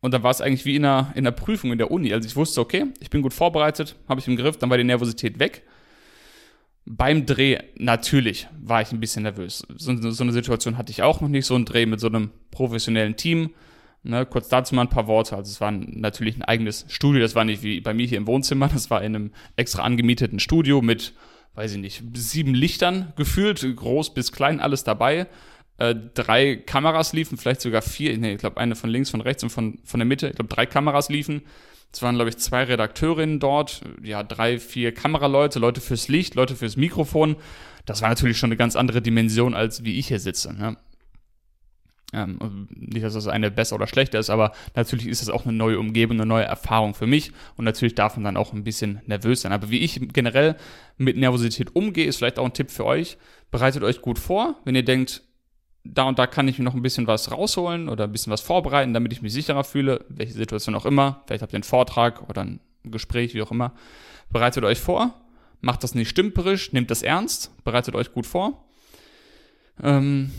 Und 0.00 0.12
dann 0.12 0.24
war 0.24 0.32
es 0.32 0.40
eigentlich 0.40 0.64
wie 0.64 0.74
in 0.74 0.84
einer, 0.84 1.12
in 1.14 1.24
einer 1.24 1.30
Prüfung 1.30 1.70
in 1.70 1.78
der 1.78 1.92
Uni. 1.92 2.12
Also 2.12 2.26
ich 2.26 2.34
wusste, 2.34 2.60
okay, 2.60 2.86
ich 2.98 3.10
bin 3.10 3.22
gut 3.22 3.32
vorbereitet, 3.32 3.94
habe 4.08 4.20
ich 4.20 4.26
im 4.26 4.36
Griff, 4.36 4.56
dann 4.58 4.70
war 4.70 4.76
die 4.76 4.82
Nervosität 4.82 5.38
weg. 5.38 5.62
Beim 6.84 7.26
Dreh 7.26 7.60
natürlich 7.76 8.48
war 8.60 8.82
ich 8.82 8.90
ein 8.90 8.98
bisschen 8.98 9.22
nervös. 9.22 9.64
So, 9.76 10.10
so 10.10 10.24
eine 10.24 10.32
Situation 10.32 10.76
hatte 10.76 10.90
ich 10.90 11.04
auch 11.04 11.20
noch 11.20 11.28
nicht, 11.28 11.46
so 11.46 11.54
ein 11.54 11.64
Dreh 11.64 11.86
mit 11.86 12.00
so 12.00 12.08
einem 12.08 12.32
professionellen 12.50 13.14
Team. 13.14 13.50
Ne, 14.02 14.26
kurz 14.26 14.48
dazu 14.48 14.74
mal 14.74 14.82
ein 14.82 14.88
paar 14.88 15.06
Worte. 15.06 15.36
Also 15.36 15.48
es 15.48 15.60
war 15.60 15.70
natürlich 15.70 16.34
ein 16.34 16.42
eigenes 16.42 16.86
Studio, 16.88 17.20
das 17.20 17.36
war 17.36 17.44
nicht 17.44 17.62
wie 17.62 17.80
bei 17.80 17.94
mir 17.94 18.08
hier 18.08 18.18
im 18.18 18.26
Wohnzimmer, 18.26 18.66
das 18.66 18.90
war 18.90 19.00
in 19.04 19.14
einem 19.14 19.30
extra 19.54 19.84
angemieteten 19.84 20.40
Studio 20.40 20.82
mit, 20.82 21.14
weiß 21.54 21.72
ich 21.72 21.78
nicht, 21.78 22.02
sieben 22.14 22.54
Lichtern 22.54 23.12
gefühlt, 23.16 23.64
groß 23.76 24.14
bis 24.14 24.32
klein, 24.32 24.60
alles 24.60 24.84
dabei 24.84 25.26
äh, 25.82 25.94
drei 26.14 26.56
Kameras 26.56 27.12
liefen, 27.12 27.36
vielleicht 27.38 27.60
sogar 27.60 27.82
vier, 27.82 28.16
nee, 28.16 28.34
ich 28.34 28.38
glaube 28.38 28.58
eine 28.58 28.76
von 28.76 28.90
links, 28.90 29.10
von 29.10 29.20
rechts 29.20 29.42
und 29.42 29.50
von, 29.50 29.78
von 29.84 29.98
der 29.98 30.06
Mitte, 30.06 30.28
ich 30.28 30.36
glaube 30.36 30.54
drei 30.54 30.66
Kameras 30.66 31.08
liefen. 31.08 31.42
Es 31.92 32.00
waren, 32.00 32.14
glaube 32.14 32.30
ich, 32.30 32.38
zwei 32.38 32.64
Redakteurinnen 32.64 33.38
dort, 33.38 33.82
ja, 34.02 34.22
drei, 34.22 34.58
vier 34.58 34.94
Kameraleute, 34.94 35.58
Leute 35.58 35.82
fürs 35.82 36.08
Licht, 36.08 36.34
Leute 36.36 36.56
fürs 36.56 36.76
Mikrofon. 36.76 37.36
Das 37.84 38.00
war 38.00 38.08
natürlich 38.08 38.38
schon 38.38 38.48
eine 38.48 38.56
ganz 38.56 38.76
andere 38.76 39.02
Dimension, 39.02 39.52
als 39.52 39.84
wie 39.84 39.98
ich 39.98 40.08
hier 40.08 40.20
sitze. 40.20 40.54
Ne? 40.54 40.78
Ähm, 42.12 42.68
nicht, 42.70 43.04
dass 43.04 43.14
das 43.14 43.26
eine 43.26 43.50
besser 43.50 43.76
oder 43.76 43.86
schlechter 43.86 44.18
ist, 44.18 44.28
aber 44.28 44.52
natürlich 44.74 45.06
ist 45.06 45.22
das 45.22 45.30
auch 45.30 45.44
eine 45.44 45.54
neue 45.54 45.78
Umgebung, 45.78 46.18
eine 46.18 46.26
neue 46.26 46.44
Erfahrung 46.44 46.94
für 46.94 47.06
mich 47.06 47.32
und 47.56 47.64
natürlich 47.64 47.94
darf 47.94 48.16
man 48.16 48.24
dann 48.24 48.36
auch 48.36 48.52
ein 48.52 48.64
bisschen 48.64 49.00
nervös 49.06 49.40
sein. 49.40 49.52
Aber 49.52 49.70
wie 49.70 49.78
ich 49.78 49.98
generell 50.12 50.56
mit 50.98 51.16
Nervosität 51.16 51.74
umgehe, 51.74 52.06
ist 52.06 52.18
vielleicht 52.18 52.38
auch 52.38 52.44
ein 52.44 52.52
Tipp 52.52 52.70
für 52.70 52.84
euch. 52.84 53.16
Bereitet 53.50 53.82
euch 53.82 54.02
gut 54.02 54.18
vor, 54.18 54.56
wenn 54.64 54.74
ihr 54.74 54.84
denkt, 54.84 55.22
da 55.84 56.04
und 56.04 56.18
da 56.18 56.26
kann 56.26 56.46
ich 56.48 56.58
mir 56.58 56.64
noch 56.64 56.74
ein 56.74 56.82
bisschen 56.82 57.06
was 57.06 57.30
rausholen 57.30 57.88
oder 57.88 58.04
ein 58.04 58.12
bisschen 58.12 58.32
was 58.32 58.40
vorbereiten, 58.40 58.94
damit 58.94 59.12
ich 59.12 59.22
mich 59.22 59.32
sicherer 59.32 59.64
fühle, 59.64 60.04
welche 60.08 60.34
Situation 60.34 60.74
auch 60.74 60.86
immer. 60.86 61.22
Vielleicht 61.26 61.42
habt 61.42 61.52
ihr 61.52 61.56
einen 61.56 61.64
Vortrag 61.64 62.28
oder 62.28 62.42
ein 62.42 62.60
Gespräch, 62.84 63.34
wie 63.34 63.42
auch 63.42 63.50
immer. 63.50 63.72
Bereitet 64.30 64.64
euch 64.64 64.78
vor, 64.78 65.14
macht 65.60 65.82
das 65.82 65.94
nicht 65.94 66.08
stümperisch, 66.08 66.72
nehmt 66.72 66.90
das 66.90 67.02
ernst, 67.02 67.52
bereitet 67.64 67.94
euch 67.94 68.12
gut 68.12 68.26
vor. 68.26 68.64
Ähm, 69.82 70.30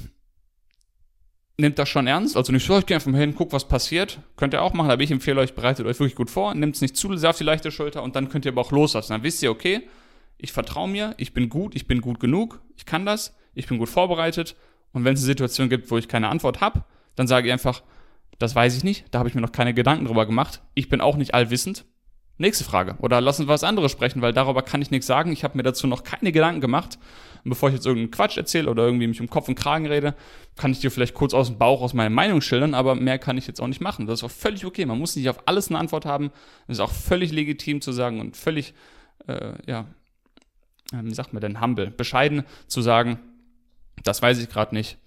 nehmt 1.57 1.77
das 1.77 1.89
schon 1.89 2.07
ernst. 2.07 2.35
Also 2.35 2.51
nicht 2.51 2.65
so, 2.65 2.77
ich 2.77 2.85
gehe 2.85 2.95
einfach 2.95 3.11
mal 3.11 3.19
hin, 3.19 3.35
guck, 3.35 3.53
was 3.53 3.67
passiert. 3.67 4.19
Könnt 4.37 4.53
ihr 4.53 4.61
auch 4.61 4.73
machen, 4.73 4.91
aber 4.91 5.03
ich 5.03 5.11
empfehle 5.11 5.39
euch, 5.39 5.53
bereitet 5.53 5.85
euch 5.85 5.99
wirklich 5.99 6.15
gut 6.15 6.29
vor, 6.29 6.53
nehmt 6.55 6.75
es 6.75 6.81
nicht 6.81 6.97
zu 6.97 7.15
sehr 7.15 7.29
auf 7.29 7.37
die 7.37 7.43
leichte 7.43 7.71
Schulter 7.71 8.03
und 8.03 8.15
dann 8.15 8.29
könnt 8.29 8.45
ihr 8.45 8.51
aber 8.51 8.61
auch 8.61 8.71
loslassen. 8.71 9.13
Dann 9.13 9.23
wisst 9.23 9.43
ihr, 9.43 9.51
okay, 9.51 9.81
ich 10.37 10.51
vertraue 10.51 10.89
mir, 10.89 11.13
ich 11.17 11.33
bin 11.33 11.49
gut, 11.49 11.75
ich 11.75 11.87
bin 11.87 12.01
gut 12.01 12.19
genug, 12.19 12.61
ich 12.75 12.85
kann 12.85 13.05
das, 13.05 13.35
ich 13.53 13.67
bin 13.67 13.77
gut 13.77 13.89
vorbereitet. 13.89 14.55
Und 14.91 15.05
wenn 15.05 15.13
es 15.13 15.21
eine 15.21 15.27
Situation 15.27 15.69
gibt, 15.69 15.89
wo 15.91 15.97
ich 15.97 16.07
keine 16.07 16.29
Antwort 16.29 16.61
habe, 16.61 16.83
dann 17.15 17.27
sage 17.27 17.47
ich 17.47 17.53
einfach, 17.53 17.83
das 18.39 18.55
weiß 18.55 18.75
ich 18.75 18.83
nicht, 18.83 19.05
da 19.11 19.19
habe 19.19 19.29
ich 19.29 19.35
mir 19.35 19.41
noch 19.41 19.51
keine 19.51 19.73
Gedanken 19.73 20.05
drüber 20.05 20.25
gemacht. 20.25 20.61
Ich 20.73 20.89
bin 20.89 21.01
auch 21.01 21.15
nicht 21.15 21.33
allwissend. 21.33 21.85
Nächste 22.37 22.63
Frage. 22.63 22.95
Oder 22.99 23.21
lassen 23.21 23.43
wir 23.43 23.49
was 23.49 23.63
anderes 23.63 23.91
sprechen, 23.91 24.21
weil 24.21 24.33
darüber 24.33 24.63
kann 24.63 24.81
ich 24.81 24.89
nichts 24.89 25.05
sagen. 25.05 25.31
Ich 25.31 25.43
habe 25.43 25.55
mir 25.55 25.63
dazu 25.63 25.85
noch 25.85 26.03
keine 26.03 26.31
Gedanken 26.31 26.61
gemacht. 26.61 26.97
Und 27.43 27.49
bevor 27.49 27.69
ich 27.69 27.75
jetzt 27.75 27.85
irgendeinen 27.85 28.11
Quatsch 28.11 28.37
erzähle 28.37 28.71
oder 28.71 28.85
irgendwie 28.85 29.05
mich 29.05 29.21
um 29.21 29.29
Kopf 29.29 29.49
und 29.49 29.55
Kragen 29.55 29.85
rede, 29.85 30.15
kann 30.55 30.71
ich 30.71 30.79
dir 30.79 30.89
vielleicht 30.89 31.13
kurz 31.13 31.33
aus 31.33 31.47
dem 31.47 31.57
Bauch 31.57 31.81
aus 31.81 31.93
meiner 31.93 32.09
Meinung 32.09 32.41
schildern, 32.41 32.73
aber 32.73 32.95
mehr 32.95 33.19
kann 33.19 33.37
ich 33.37 33.45
jetzt 33.45 33.61
auch 33.61 33.67
nicht 33.67 33.81
machen. 33.81 34.07
Das 34.07 34.19
ist 34.19 34.23
auch 34.23 34.31
völlig 34.31 34.65
okay. 34.65 34.85
Man 34.85 34.97
muss 34.97 35.15
nicht 35.15 35.29
auf 35.29 35.47
alles 35.47 35.69
eine 35.69 35.77
Antwort 35.77 36.05
haben. 36.05 36.31
Das 36.67 36.77
ist 36.77 36.81
auch 36.81 36.91
völlig 36.91 37.31
legitim 37.31 37.81
zu 37.81 37.91
sagen 37.91 38.19
und 38.19 38.35
völlig, 38.35 38.73
äh, 39.27 39.53
ja, 39.67 39.81
äh, 40.91 41.03
wie 41.03 41.13
sagt 41.13 41.33
man 41.33 41.41
denn, 41.41 41.61
humble, 41.61 41.91
bescheiden 41.91 42.43
zu 42.67 42.81
sagen, 42.81 43.19
das 44.03 44.21
weiß 44.21 44.39
ich 44.39 44.49
gerade 44.49 44.73
nicht 44.73 44.97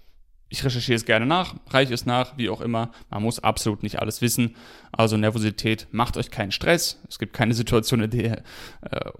ich 0.49 0.63
recherchiere 0.63 0.95
es 0.95 1.05
gerne 1.05 1.25
nach, 1.25 1.55
reiche 1.69 1.93
es 1.93 2.05
nach, 2.05 2.37
wie 2.37 2.49
auch 2.49 2.61
immer. 2.61 2.91
Man 3.09 3.23
muss 3.23 3.39
absolut 3.39 3.83
nicht 3.83 3.99
alles 3.99 4.21
wissen. 4.21 4.55
Also 4.91 5.17
Nervosität, 5.17 5.87
macht 5.91 6.15
euch 6.17 6.31
keinen 6.31 6.51
Stress. 6.51 7.01
Es 7.09 7.19
gibt 7.19 7.33
keine 7.33 7.53
Situation, 7.53 8.01
in 8.01 8.11
der, 8.11 8.43
äh, 8.81 9.11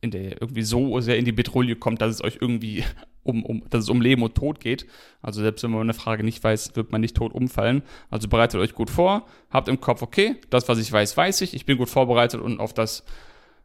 in 0.00 0.10
der 0.10 0.22
ihr 0.22 0.40
irgendwie 0.40 0.62
so 0.62 1.00
sehr 1.00 1.18
in 1.18 1.24
die 1.24 1.32
Petrouille 1.32 1.76
kommt, 1.76 2.00
dass 2.00 2.14
es 2.14 2.24
euch 2.24 2.38
irgendwie 2.40 2.84
um, 3.22 3.44
um, 3.44 3.68
dass 3.68 3.84
es 3.84 3.90
um 3.90 4.00
Leben 4.00 4.22
und 4.22 4.34
Tod 4.34 4.60
geht. 4.60 4.86
Also 5.20 5.42
selbst 5.42 5.62
wenn 5.64 5.70
man 5.70 5.82
eine 5.82 5.94
Frage 5.94 6.24
nicht 6.24 6.42
weiß, 6.42 6.76
wird 6.76 6.92
man 6.92 7.00
nicht 7.00 7.16
tot 7.16 7.34
umfallen. 7.34 7.82
Also 8.10 8.28
bereitet 8.28 8.60
euch 8.60 8.74
gut 8.74 8.88
vor, 8.88 9.26
habt 9.50 9.68
im 9.68 9.80
Kopf, 9.80 10.00
okay, 10.00 10.36
das, 10.48 10.68
was 10.68 10.78
ich 10.78 10.90
weiß, 10.90 11.16
weiß 11.16 11.42
ich. 11.42 11.52
Ich 11.52 11.66
bin 11.66 11.76
gut 11.76 11.90
vorbereitet 11.90 12.40
und 12.40 12.60
auf 12.60 12.72
das, 12.72 13.04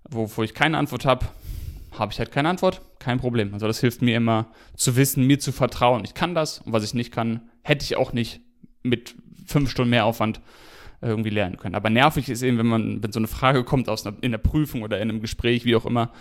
wovor 0.10 0.44
ich 0.44 0.54
keine 0.54 0.78
Antwort 0.78 1.06
habe, 1.06 1.28
habe 1.92 2.12
ich 2.12 2.20
halt 2.20 2.32
keine 2.32 2.50
Antwort, 2.50 2.82
kein 3.00 3.20
Problem. 3.20 3.54
Also 3.54 3.68
das 3.68 3.80
hilft 3.80 4.02
mir 4.02 4.16
immer 4.16 4.48
zu 4.76 4.96
wissen, 4.96 5.28
mir 5.28 5.40
zu 5.40 5.52
vertrauen. 5.52 6.04
Ich 6.06 6.14
kann 6.14 6.36
das 6.36 6.60
und 6.60 6.74
was 6.74 6.84
ich 6.84 6.94
nicht 6.94 7.12
kann, 7.12 7.50
hätte 7.64 7.84
ich 7.84 7.98
auch 7.98 8.14
nicht 8.14 8.42
mit 8.84 9.16
fünf 9.46 9.70
Stunden 9.70 9.90
mehr 9.90 10.06
Aufwand 10.06 10.42
irgendwie 11.02 11.30
lernen 11.30 11.58
können. 11.58 11.76
Aber 11.76 11.90
nervig 11.90 12.30
ist 12.30 12.44
eben, 12.44 12.58
wenn 12.58 12.68
man, 12.68 13.04
wenn 13.04 13.12
so 13.12 13.20
eine 13.20 13.28
Frage 13.28 13.64
kommt 13.64 13.90
aus 13.90 14.06
einer, 14.06 14.16
in 14.22 14.32
der 14.32 14.38
Prüfung 14.38 14.84
oder 14.84 14.98
in 15.02 15.10
einem 15.10 15.22
Gespräch, 15.22 15.66
wie 15.66 15.76
auch 15.76 15.86
immer, 15.86 16.12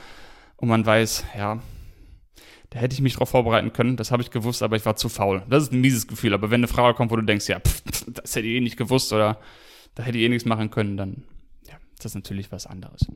und 0.56 0.68
man 0.68 0.84
weiß, 0.84 1.24
ja, 1.36 1.62
da 2.70 2.78
hätte 2.78 2.94
ich 2.94 3.00
mich 3.00 3.14
darauf 3.14 3.30
vorbereiten 3.30 3.72
können, 3.72 3.96
das 3.96 4.10
habe 4.10 4.22
ich 4.22 4.30
gewusst, 4.30 4.62
aber 4.62 4.76
ich 4.76 4.86
war 4.86 4.96
zu 4.96 5.08
faul. 5.08 5.42
Das 5.48 5.64
ist 5.64 5.72
ein 5.72 5.80
mieses 5.80 6.06
Gefühl, 6.06 6.34
aber 6.34 6.50
wenn 6.50 6.60
eine 6.60 6.68
Frage 6.68 6.96
kommt, 6.96 7.10
wo 7.10 7.16
du 7.16 7.22
denkst, 7.22 7.48
ja, 7.48 7.60
pff, 7.60 7.82
das 8.08 8.36
hätte 8.36 8.46
ich 8.46 8.54
eh 8.54 8.60
nicht 8.60 8.76
gewusst 8.76 9.12
oder 9.12 9.38
da 9.94 10.02
hätte 10.02 10.18
ich 10.18 10.24
eh 10.24 10.28
nichts 10.28 10.46
machen 10.46 10.70
können, 10.70 10.96
dann 10.96 11.24
ja, 11.66 11.74
ist 11.92 12.04
das 12.04 12.14
natürlich 12.14 12.52
was 12.52 12.66
anderes. 12.66 13.06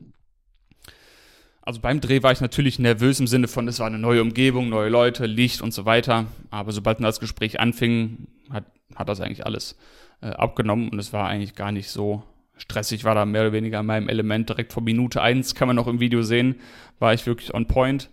Also 1.65 1.81
beim 1.81 1.99
Dreh 1.99 2.21
war 2.21 2.31
ich 2.31 2.41
natürlich 2.41 2.77
nervös 2.77 3.19
im 3.19 3.25
Sinne 3.25 3.47
von, 3.47 3.67
es 3.67 3.79
war 3.79 3.87
eine 3.87 3.97
neue 3.97 4.21
Umgebung, 4.21 4.69
neue 4.69 4.89
Leute, 4.89 5.25
Licht 5.25 5.61
und 5.61 5.73
so 5.73 5.85
weiter. 5.85 6.27
Aber 6.51 6.71
sobald 6.71 7.03
das 7.03 7.19
Gespräch 7.19 7.59
anfing, 7.59 8.27
hat, 8.51 8.65
hat 8.95 9.09
das 9.09 9.19
eigentlich 9.19 9.47
alles 9.47 9.75
äh, 10.21 10.27
abgenommen 10.27 10.89
und 10.89 10.99
es 10.99 11.11
war 11.11 11.27
eigentlich 11.27 11.55
gar 11.55 11.71
nicht 11.71 11.89
so 11.89 12.21
stressig. 12.55 13.03
War 13.03 13.15
da 13.15 13.25
mehr 13.25 13.41
oder 13.41 13.51
weniger 13.51 13.79
in 13.79 13.87
meinem 13.87 14.09
Element. 14.09 14.47
Direkt 14.47 14.73
vor 14.73 14.83
Minute 14.83 15.23
eins 15.23 15.55
kann 15.55 15.67
man 15.67 15.75
noch 15.75 15.87
im 15.87 15.99
Video 15.99 16.21
sehen, 16.21 16.55
war 16.99 17.15
ich 17.15 17.25
wirklich 17.25 17.51
on 17.55 17.65
point. 17.67 18.11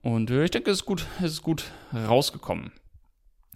Und 0.00 0.30
äh, 0.30 0.44
ich 0.44 0.50
denke, 0.50 0.70
es 0.70 0.78
ist 0.78 0.86
gut, 0.86 1.04
es 1.18 1.32
ist 1.32 1.42
gut 1.42 1.64
rausgekommen. 1.94 2.72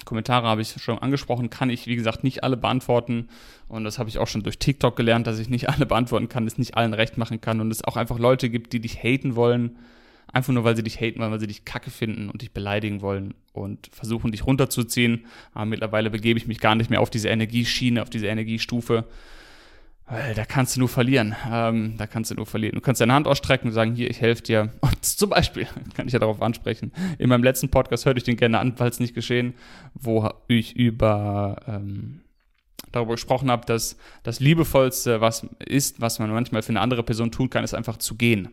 Kommentare 0.05 0.47
habe 0.47 0.63
ich 0.63 0.75
schon 0.81 0.99
angesprochen, 0.99 1.51
kann 1.51 1.71
ich, 1.71 1.87
wie 1.87 1.97
gesagt, 1.97 2.25
nicht 2.25 2.45
alle 2.45 2.57
beantworten. 2.57 3.29
Und 3.69 3.85
das 3.85 3.99
habe 3.99 4.09
ich 4.09 4.19
auch 4.19 4.27
schon 4.27 4.43
durch 4.43 4.59
TikTok 4.59 4.97
gelernt, 4.97 5.27
dass 5.27 5.39
ich 5.39 5.49
nicht 5.49 5.69
alle 5.69 5.87
beantworten 5.87 6.29
kann, 6.29 6.47
es 6.47 6.59
nicht 6.59 6.77
allen 6.77 6.95
recht 6.95 7.19
machen 7.19 7.41
kann 7.41 7.61
und 7.61 7.71
es 7.71 7.85
auch 7.85 7.97
einfach 7.97 8.19
Leute 8.19 8.49
gibt, 8.49 8.73
die 8.73 8.81
dich 8.81 9.03
haten 9.03 9.37
wollen, 9.37 9.77
einfach 10.33 10.53
nur 10.53 10.65
weil 10.65 10.77
sie 10.77 10.83
dich 10.83 11.01
haten 11.01 11.21
wollen, 11.21 11.33
weil 11.33 11.41
sie 11.41 11.47
dich 11.47 11.65
kacke 11.65 11.91
finden 11.91 12.31
und 12.31 12.43
dich 12.43 12.53
beleidigen 12.53 13.01
wollen 13.01 13.35
und 13.53 13.89
versuchen 13.93 14.33
dich 14.33 14.47
runterzuziehen. 14.47 15.27
Aber 15.53 15.67
mittlerweile 15.67 16.11
begebe 16.11 16.39
ich 16.39 16.47
mich 16.47 16.61
gar 16.61 16.75
nicht 16.75 16.91
mehr 16.91 17.01
auf 17.01 17.11
diese 17.11 17.29
Energieschiene, 17.29 18.03
auf 18.03 18.11
diese 18.11 18.27
Energiestufe, 18.27 19.05
da 20.09 20.45
kannst 20.47 20.75
du 20.75 20.81
nur 20.81 20.89
verlieren. 20.89 21.37
Ähm, 21.51 21.97
da 21.99 22.07
kannst 22.07 22.31
du 22.31 22.35
nur 22.35 22.47
verlieren. 22.47 22.75
Du 22.75 22.81
kannst 22.81 23.01
deine 23.01 23.13
Hand 23.13 23.27
ausstrecken 23.27 23.69
und 23.69 23.75
sagen, 23.75 23.95
hier, 23.95 24.09
ich 24.09 24.21
helfe 24.21 24.43
dir. 24.43 24.73
Und 24.81 25.05
zum 25.05 25.31
Beispiel, 25.31 25.67
kann 25.95 26.07
ich 26.07 26.13
ja 26.13 26.19
darauf 26.19 26.41
ansprechen, 26.41 26.93
in 27.19 27.29
meinem 27.29 27.43
letzten 27.43 27.69
Podcast 27.69 28.07
hörte 28.07 28.19
ich 28.19 28.25
den 28.25 28.37
gerne 28.37 28.59
an, 28.59 28.75
falls 28.77 29.01
nicht 29.01 29.15
geschehen, 29.15 29.55
wo 29.95 30.31
ich 30.47 30.77
über 30.77 31.57
ähm, 31.67 32.21
darüber 32.91 33.15
gesprochen 33.15 33.51
habe, 33.51 33.67
dass 33.67 33.97
das 34.23 34.41
Liebevollste, 34.41 35.21
was 35.21 35.47
ist, 35.59 36.01
was 36.01 36.19
man 36.19 36.31
manchmal 36.31 36.63
für 36.63 36.71
eine 36.71 36.81
andere 36.81 37.03
Person 37.03 37.31
tun 37.31 37.51
kann, 37.51 37.65
ist 37.65 37.75
einfach 37.75 37.99
zu 37.99 38.15
gehen. 38.15 38.49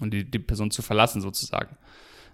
Und 0.00 0.12
die, 0.12 0.28
die 0.28 0.40
Person 0.40 0.72
zu 0.72 0.82
verlassen, 0.82 1.20
sozusagen. 1.20 1.76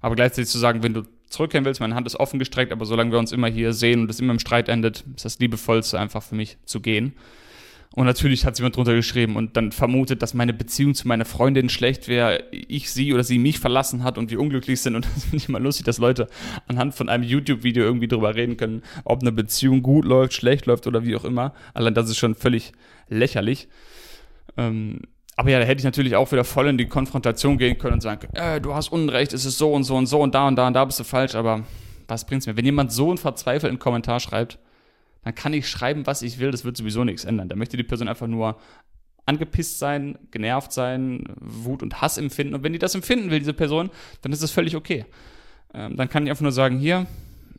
Aber 0.00 0.14
gleichzeitig 0.14 0.50
zu 0.50 0.58
sagen, 0.58 0.82
wenn 0.82 0.94
du 0.94 1.02
zurückkehren 1.28 1.66
willst, 1.66 1.80
meine 1.80 1.94
Hand 1.94 2.06
ist 2.06 2.16
offen 2.16 2.38
gestreckt, 2.38 2.72
aber 2.72 2.86
solange 2.86 3.12
wir 3.12 3.18
uns 3.18 3.32
immer 3.32 3.48
hier 3.48 3.74
sehen 3.74 4.00
und 4.00 4.10
es 4.10 4.20
immer 4.20 4.32
im 4.32 4.38
Streit 4.38 4.70
endet, 4.70 5.04
ist 5.14 5.26
das 5.26 5.38
Liebevollste 5.38 6.00
einfach 6.00 6.22
für 6.22 6.34
mich 6.34 6.56
zu 6.64 6.80
gehen. 6.80 7.14
Und 7.96 8.06
natürlich 8.06 8.46
hat 8.46 8.56
jemand 8.56 8.76
drunter 8.76 8.94
geschrieben 8.94 9.34
und 9.34 9.56
dann 9.56 9.72
vermutet, 9.72 10.22
dass 10.22 10.32
meine 10.32 10.54
Beziehung 10.54 10.94
zu 10.94 11.08
meiner 11.08 11.24
Freundin 11.24 11.68
schlecht 11.68 12.06
wäre, 12.06 12.44
ich 12.52 12.92
sie 12.92 13.12
oder 13.12 13.24
sie 13.24 13.38
mich 13.38 13.58
verlassen 13.58 14.04
hat 14.04 14.16
und 14.16 14.30
wir 14.30 14.40
unglücklich 14.40 14.80
sind. 14.80 14.94
Und 14.94 15.06
das 15.14 15.24
finde 15.24 15.38
ich 15.38 15.48
immer 15.48 15.58
lustig, 15.58 15.86
dass 15.86 15.98
Leute 15.98 16.28
anhand 16.68 16.94
von 16.94 17.08
einem 17.08 17.24
YouTube-Video 17.24 17.82
irgendwie 17.82 18.06
drüber 18.06 18.36
reden 18.36 18.56
können, 18.56 18.82
ob 19.04 19.22
eine 19.22 19.32
Beziehung 19.32 19.82
gut 19.82 20.04
läuft, 20.04 20.34
schlecht 20.34 20.66
läuft 20.66 20.86
oder 20.86 21.04
wie 21.04 21.16
auch 21.16 21.24
immer. 21.24 21.52
Allein 21.74 21.94
das 21.94 22.08
ist 22.08 22.18
schon 22.18 22.36
völlig 22.36 22.72
lächerlich. 23.08 23.66
Ähm, 24.56 25.00
aber 25.36 25.50
ja, 25.50 25.58
da 25.58 25.64
hätte 25.64 25.80
ich 25.80 25.84
natürlich 25.84 26.14
auch 26.14 26.30
wieder 26.30 26.44
voll 26.44 26.68
in 26.68 26.78
die 26.78 26.86
Konfrontation 26.86 27.58
gehen 27.58 27.76
können 27.76 27.94
und 27.94 28.02
sagen, 28.02 28.28
äh, 28.34 28.60
du 28.60 28.72
hast 28.74 28.92
Unrecht, 28.92 29.32
es 29.32 29.44
ist 29.44 29.58
so 29.58 29.72
und 29.72 29.82
so 29.82 29.96
und 29.96 30.06
so 30.06 30.20
und 30.20 30.34
da 30.34 30.46
und 30.46 30.54
da 30.54 30.68
und 30.68 30.74
da 30.74 30.84
bist 30.84 31.00
du 31.00 31.04
falsch. 31.04 31.34
Aber 31.34 31.64
was 32.06 32.24
bringt's 32.24 32.46
mir? 32.46 32.56
Wenn 32.56 32.66
jemand 32.66 32.92
so 32.92 33.08
einen 33.08 33.18
verzweifelten 33.18 33.80
Kommentar 33.80 34.20
schreibt, 34.20 34.58
dann 35.22 35.34
kann 35.34 35.52
ich 35.52 35.68
schreiben, 35.68 36.06
was 36.06 36.22
ich 36.22 36.38
will, 36.38 36.50
das 36.50 36.64
wird 36.64 36.76
sowieso 36.76 37.04
nichts 37.04 37.24
ändern. 37.24 37.48
Da 37.48 37.56
möchte 37.56 37.76
die 37.76 37.82
Person 37.82 38.08
einfach 38.08 38.26
nur 38.26 38.58
angepisst 39.26 39.78
sein, 39.78 40.18
genervt 40.30 40.72
sein, 40.72 41.24
Wut 41.40 41.82
und 41.82 42.00
Hass 42.00 42.18
empfinden. 42.18 42.54
Und 42.54 42.62
wenn 42.62 42.72
die 42.72 42.78
das 42.78 42.94
empfinden 42.94 43.30
will, 43.30 43.38
diese 43.38 43.54
Person, 43.54 43.90
dann 44.22 44.32
ist 44.32 44.42
das 44.42 44.50
völlig 44.50 44.76
okay. 44.76 45.04
Ähm, 45.74 45.96
dann 45.96 46.08
kann 46.08 46.24
ich 46.24 46.30
einfach 46.30 46.42
nur 46.42 46.52
sagen, 46.52 46.78
hier, 46.78 47.06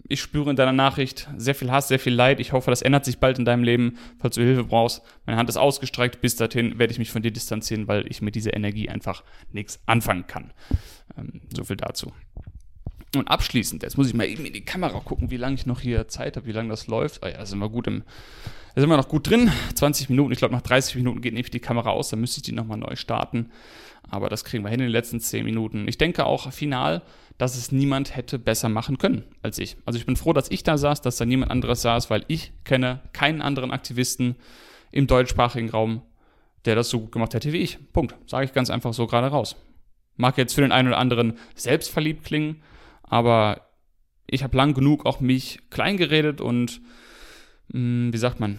ich 0.08 0.20
spüre 0.20 0.50
in 0.50 0.58
deiner 0.58 0.74
Nachricht 0.74 1.30
sehr 1.38 1.56
viel 1.56 1.72
Hass, 1.72 1.88
sehr 1.88 2.00
viel 2.00 2.14
Leid. 2.14 2.40
Ich 2.42 2.52
hoffe, 2.52 2.70
das 2.70 2.82
ändert 2.82 3.06
sich 3.06 3.20
bald 3.20 3.40
in 3.40 3.46
deinem 3.46 3.64
Leben, 3.64 3.98
falls 4.20 4.36
du 4.36 4.42
Hilfe 4.42 4.66
brauchst. 4.66 5.02
Meine 5.26 5.38
Hand 5.38 5.50
ist 5.50 5.58
ausgestreckt. 5.58 6.20
Bis 6.20 6.36
dahin 6.36 6.78
werde 6.80 6.92
ich 6.92 7.00
mich 7.00 7.12
von 7.12 7.22
dir 7.22 7.32
distanzieren, 7.32 7.88
weil 7.88 8.06
ich 8.10 8.22
mit 8.22 8.36
dieser 8.36 8.54
Energie 8.54 8.90
einfach 8.90 9.24
nichts 9.54 9.80
anfangen 9.86 10.28
kann. 10.28 10.52
Ähm, 11.18 11.42
so 11.56 11.64
viel 11.64 11.78
dazu. 11.78 12.12
Und 13.16 13.28
abschließend, 13.28 13.84
jetzt 13.84 13.98
muss 13.98 14.08
ich 14.08 14.14
mal 14.14 14.26
eben 14.26 14.46
in 14.46 14.54
die 14.54 14.64
Kamera 14.64 15.02
gucken, 15.02 15.32
wie 15.32 15.38
lange 15.38 15.56
ich 15.56 15.66
noch 15.66 15.82
hier 15.82 16.08
Zeit 16.08 16.38
habe, 16.38 16.46
wie 16.46 16.54
lange 16.54 16.70
das 16.70 16.88
läuft. 16.88 17.24
Ah 17.24 17.30
ja, 17.30 17.46
sind 17.46 17.60
wir 17.60 17.70
gut 17.70 17.88
im, 17.88 18.04
da 18.74 18.80
sind 18.80 18.90
wir 18.90 18.96
noch 18.96 19.10
gut 19.10 19.30
drin. 19.30 19.52
20 19.76 20.10
Minuten, 20.10 20.32
ich 20.32 20.38
glaube 20.38 20.54
nach 20.54 20.62
30 20.62 20.96
Minuten 20.96 21.20
geht 21.20 21.34
nämlich 21.34 21.52
die 21.52 21.60
Kamera 21.60 21.90
aus, 21.90 22.10
dann 22.10 22.22
müsste 22.22 22.38
ich 22.38 22.44
die 22.44 22.54
nochmal 22.54 22.78
neu 22.78 22.96
starten. 22.96 23.52
Aber 24.10 24.30
das 24.30 24.46
kriegen 24.46 24.64
wir 24.64 24.70
hin 24.70 24.80
in 24.80 24.86
den 24.86 24.94
letzten 24.94 25.20
10 25.20 25.44
Minuten. 25.44 25.88
Ich 25.90 25.98
denke 25.98 26.26
auch 26.26 26.54
final, 26.54 27.02
dass 27.38 27.58
es 27.58 27.72
niemand 27.72 28.16
hätte 28.16 28.40
besser 28.40 28.70
machen 28.70 28.98
können 28.98 29.24
als 29.42 29.58
ich. 29.58 29.76
Also 29.86 30.00
ich 30.00 30.06
bin 30.06 30.16
froh, 30.16 30.32
dass 30.32 30.50
ich 30.50 30.64
da 30.64 30.78
saß, 30.78 31.02
dass 31.02 31.18
da 31.18 31.26
niemand 31.26 31.52
anderes 31.52 31.82
saß, 31.82 32.10
weil 32.10 32.24
ich 32.28 32.54
kenne 32.64 33.02
keinen 33.12 33.42
anderen 33.42 33.72
Aktivisten 33.72 34.36
im 34.92 35.08
deutschsprachigen 35.08 35.70
Raum, 35.70 36.02
der 36.66 36.76
das 36.76 36.90
so 36.90 37.02
gut 37.02 37.12
gemacht 37.12 37.34
hätte 37.34 37.52
wie 37.52 37.58
ich. 37.58 37.78
Punkt. 37.92 38.16
Sage 38.26 38.46
ich 38.46 38.54
ganz 38.54 38.70
einfach 38.70 38.94
so 38.94 39.06
gerade 39.06 39.28
raus. 39.28 39.58
Mag 40.16 40.38
jetzt 40.38 40.54
für 40.54 40.62
den 40.62 40.72
einen 40.72 40.90
oder 40.90 40.98
anderen 40.98 41.38
selbstverliebt 41.56 42.24
klingen, 42.24 42.62
aber 43.12 43.68
ich 44.26 44.42
habe 44.42 44.56
lang 44.56 44.74
genug 44.74 45.06
auch 45.06 45.20
mich 45.20 45.60
klein 45.70 45.98
geredet 45.98 46.40
und 46.40 46.82
mh, 47.68 47.74
hm, 47.74 48.14
wie 48.14 48.18
sagt 48.18 48.40
man, 48.40 48.58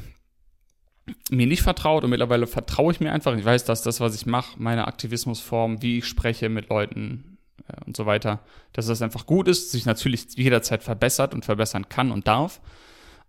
mir 1.30 1.46
nicht 1.46 1.62
vertraut 1.62 2.04
und 2.04 2.10
mittlerweile 2.10 2.46
vertraue 2.46 2.92
ich 2.92 3.00
mir 3.00 3.12
einfach. 3.12 3.34
Ich 3.34 3.44
weiß, 3.44 3.64
dass 3.64 3.82
das, 3.82 3.98
was 3.98 4.14
ich 4.14 4.26
mache, 4.26 4.62
meine 4.62 4.86
Aktivismusform, 4.86 5.80
wie 5.80 5.98
ich 5.98 6.06
spreche 6.06 6.50
mit 6.50 6.68
Leuten 6.68 7.38
äh, 7.66 7.84
und 7.86 7.96
so 7.96 8.04
weiter, 8.04 8.40
dass 8.74 8.86
das 8.86 9.00
einfach 9.00 9.24
gut 9.24 9.48
ist, 9.48 9.72
sich 9.72 9.86
natürlich 9.86 10.26
jederzeit 10.36 10.82
verbessert 10.82 11.32
und 11.32 11.46
verbessern 11.46 11.88
kann 11.88 12.12
und 12.12 12.28
darf. 12.28 12.60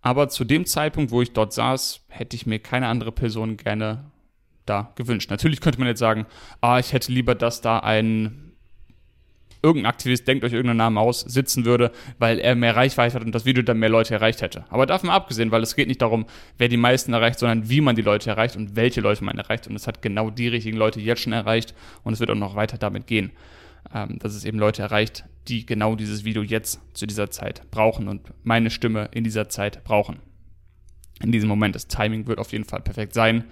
Aber 0.02 0.28
zu 0.28 0.44
dem 0.44 0.66
Zeitpunkt, 0.66 1.10
wo 1.10 1.22
ich 1.22 1.32
dort 1.32 1.54
saß, 1.54 2.04
hätte 2.08 2.36
ich 2.36 2.44
mir 2.44 2.58
keine 2.58 2.88
andere 2.88 3.12
Person 3.12 3.56
gerne 3.56 4.10
da 4.66 4.92
gewünscht. 4.94 5.30
Natürlich 5.30 5.62
könnte 5.62 5.78
man 5.78 5.88
jetzt 5.88 6.00
sagen, 6.00 6.26
ah, 6.60 6.78
ich 6.78 6.92
hätte 6.92 7.10
lieber, 7.10 7.34
dass 7.34 7.62
da 7.62 7.78
ein 7.78 8.43
irgendein 9.64 9.90
Aktivist, 9.90 10.28
denkt 10.28 10.44
euch 10.44 10.52
irgendeinen 10.52 10.76
Namen 10.76 10.98
aus, 10.98 11.20
sitzen 11.20 11.64
würde, 11.64 11.90
weil 12.18 12.38
er 12.38 12.54
mehr 12.54 12.76
Reichweite 12.76 13.14
hat 13.14 13.24
und 13.24 13.34
das 13.34 13.46
Video 13.46 13.62
dann 13.62 13.78
mehr 13.78 13.88
Leute 13.88 14.14
erreicht 14.14 14.42
hätte. 14.42 14.64
Aber 14.68 14.84
davon 14.86 15.08
abgesehen, 15.10 15.50
weil 15.50 15.62
es 15.62 15.74
geht 15.74 15.88
nicht 15.88 16.02
darum, 16.02 16.26
wer 16.58 16.68
die 16.68 16.76
meisten 16.76 17.12
erreicht, 17.14 17.38
sondern 17.38 17.68
wie 17.70 17.80
man 17.80 17.96
die 17.96 18.02
Leute 18.02 18.30
erreicht 18.30 18.56
und 18.56 18.76
welche 18.76 19.00
Leute 19.00 19.24
man 19.24 19.38
erreicht. 19.38 19.66
Und 19.66 19.74
es 19.74 19.86
hat 19.86 20.02
genau 20.02 20.30
die 20.30 20.48
richtigen 20.48 20.76
Leute 20.76 21.00
jetzt 21.00 21.22
schon 21.22 21.32
erreicht 21.32 21.74
und 22.04 22.12
es 22.12 22.20
wird 22.20 22.30
auch 22.30 22.34
noch 22.36 22.54
weiter 22.54 22.76
damit 22.76 23.06
gehen, 23.06 23.32
ähm, 23.92 24.18
dass 24.18 24.34
es 24.34 24.44
eben 24.44 24.58
Leute 24.58 24.82
erreicht, 24.82 25.24
die 25.48 25.64
genau 25.64 25.96
dieses 25.96 26.24
Video 26.24 26.42
jetzt 26.42 26.80
zu 26.92 27.06
dieser 27.06 27.30
Zeit 27.30 27.70
brauchen 27.70 28.06
und 28.06 28.20
meine 28.44 28.70
Stimme 28.70 29.08
in 29.12 29.24
dieser 29.24 29.48
Zeit 29.48 29.82
brauchen. 29.82 30.18
In 31.22 31.32
diesem 31.32 31.48
Moment, 31.48 31.74
das 31.74 31.88
Timing 31.88 32.26
wird 32.26 32.38
auf 32.38 32.52
jeden 32.52 32.64
Fall 32.64 32.80
perfekt 32.80 33.14
sein. 33.14 33.44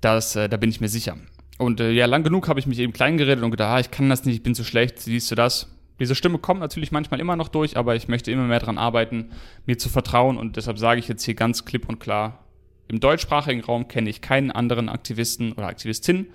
Das, 0.00 0.36
äh, 0.36 0.48
da 0.48 0.56
bin 0.56 0.70
ich 0.70 0.80
mir 0.80 0.88
sicher. 0.88 1.16
Und 1.60 1.78
äh, 1.78 1.90
ja, 1.90 2.06
lang 2.06 2.22
genug 2.22 2.48
habe 2.48 2.58
ich 2.58 2.66
mich 2.66 2.78
eben 2.78 2.94
klein 2.94 3.18
geredet 3.18 3.44
und 3.44 3.50
gedacht, 3.50 3.68
ah, 3.68 3.80
ich 3.80 3.90
kann 3.90 4.08
das 4.08 4.24
nicht, 4.24 4.36
ich 4.36 4.42
bin 4.42 4.54
zu 4.54 4.64
schlecht, 4.64 4.98
siehst 4.98 5.30
du 5.30 5.34
das? 5.34 5.68
Diese 5.98 6.14
Stimme 6.14 6.38
kommt 6.38 6.60
natürlich 6.60 6.90
manchmal 6.90 7.20
immer 7.20 7.36
noch 7.36 7.48
durch, 7.48 7.76
aber 7.76 7.94
ich 7.94 8.08
möchte 8.08 8.32
immer 8.32 8.44
mehr 8.44 8.60
daran 8.60 8.78
arbeiten, 8.78 9.28
mir 9.66 9.76
zu 9.76 9.90
vertrauen 9.90 10.38
und 10.38 10.56
deshalb 10.56 10.78
sage 10.78 11.00
ich 11.00 11.08
jetzt 11.08 11.22
hier 11.22 11.34
ganz 11.34 11.66
klipp 11.66 11.86
und 11.86 12.00
klar, 12.00 12.46
im 12.88 12.98
deutschsprachigen 12.98 13.60
Raum 13.60 13.88
kenne 13.88 14.08
ich 14.08 14.22
keinen 14.22 14.50
anderen 14.50 14.88
Aktivisten 14.88 15.52
oder 15.52 15.66
Aktivistin, 15.66 16.28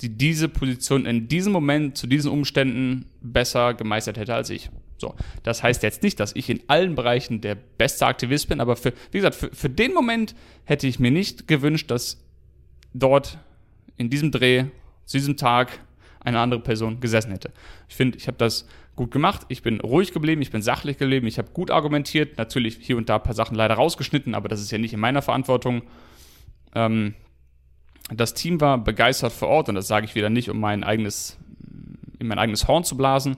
die 0.00 0.08
diese 0.08 0.48
Position 0.48 1.06
in 1.06 1.28
diesem 1.28 1.52
Moment, 1.52 1.96
zu 1.96 2.08
diesen 2.08 2.32
Umständen 2.32 3.06
besser 3.20 3.74
gemeistert 3.74 4.16
hätte 4.16 4.34
als 4.34 4.50
ich. 4.50 4.68
So, 4.98 5.14
das 5.44 5.62
heißt 5.62 5.84
jetzt 5.84 6.02
nicht, 6.02 6.18
dass 6.18 6.34
ich 6.34 6.50
in 6.50 6.60
allen 6.66 6.96
Bereichen 6.96 7.40
der 7.40 7.54
beste 7.54 8.04
Aktivist 8.04 8.48
bin, 8.48 8.60
aber 8.60 8.74
für, 8.74 8.92
wie 9.12 9.18
gesagt, 9.18 9.36
für, 9.36 9.50
für 9.54 9.70
den 9.70 9.94
Moment 9.94 10.34
hätte 10.64 10.88
ich 10.88 10.98
mir 10.98 11.12
nicht 11.12 11.46
gewünscht, 11.46 11.88
dass 11.88 12.20
dort 12.94 13.38
in 13.96 14.10
diesem 14.10 14.30
Dreh, 14.30 14.64
zu 15.04 15.18
diesem 15.18 15.36
Tag, 15.36 15.80
eine 16.20 16.38
andere 16.38 16.60
Person 16.60 17.00
gesessen 17.00 17.32
hätte. 17.32 17.52
Ich 17.88 17.96
finde, 17.96 18.16
ich 18.16 18.26
habe 18.26 18.38
das 18.38 18.66
gut 18.94 19.10
gemacht. 19.10 19.42
Ich 19.48 19.62
bin 19.62 19.80
ruhig 19.80 20.12
geblieben, 20.12 20.42
ich 20.42 20.50
bin 20.50 20.62
sachlich 20.62 20.98
geblieben, 20.98 21.26
ich 21.26 21.38
habe 21.38 21.50
gut 21.52 21.70
argumentiert. 21.70 22.38
Natürlich 22.38 22.78
hier 22.80 22.96
und 22.96 23.08
da 23.08 23.16
ein 23.16 23.22
paar 23.22 23.34
Sachen 23.34 23.56
leider 23.56 23.74
rausgeschnitten, 23.74 24.34
aber 24.34 24.48
das 24.48 24.60
ist 24.60 24.70
ja 24.70 24.78
nicht 24.78 24.92
in 24.92 25.00
meiner 25.00 25.22
Verantwortung. 25.22 25.82
Ähm, 26.74 27.14
das 28.14 28.34
Team 28.34 28.60
war 28.60 28.78
begeistert 28.78 29.32
vor 29.32 29.48
Ort 29.48 29.68
und 29.68 29.74
das 29.74 29.88
sage 29.88 30.06
ich 30.06 30.14
wieder 30.14 30.30
nicht, 30.30 30.50
um 30.50 30.60
mein 30.60 30.84
eigenes, 30.84 31.38
in 32.18 32.26
mein 32.26 32.38
eigenes 32.38 32.68
Horn 32.68 32.84
zu 32.84 32.96
blasen, 32.96 33.36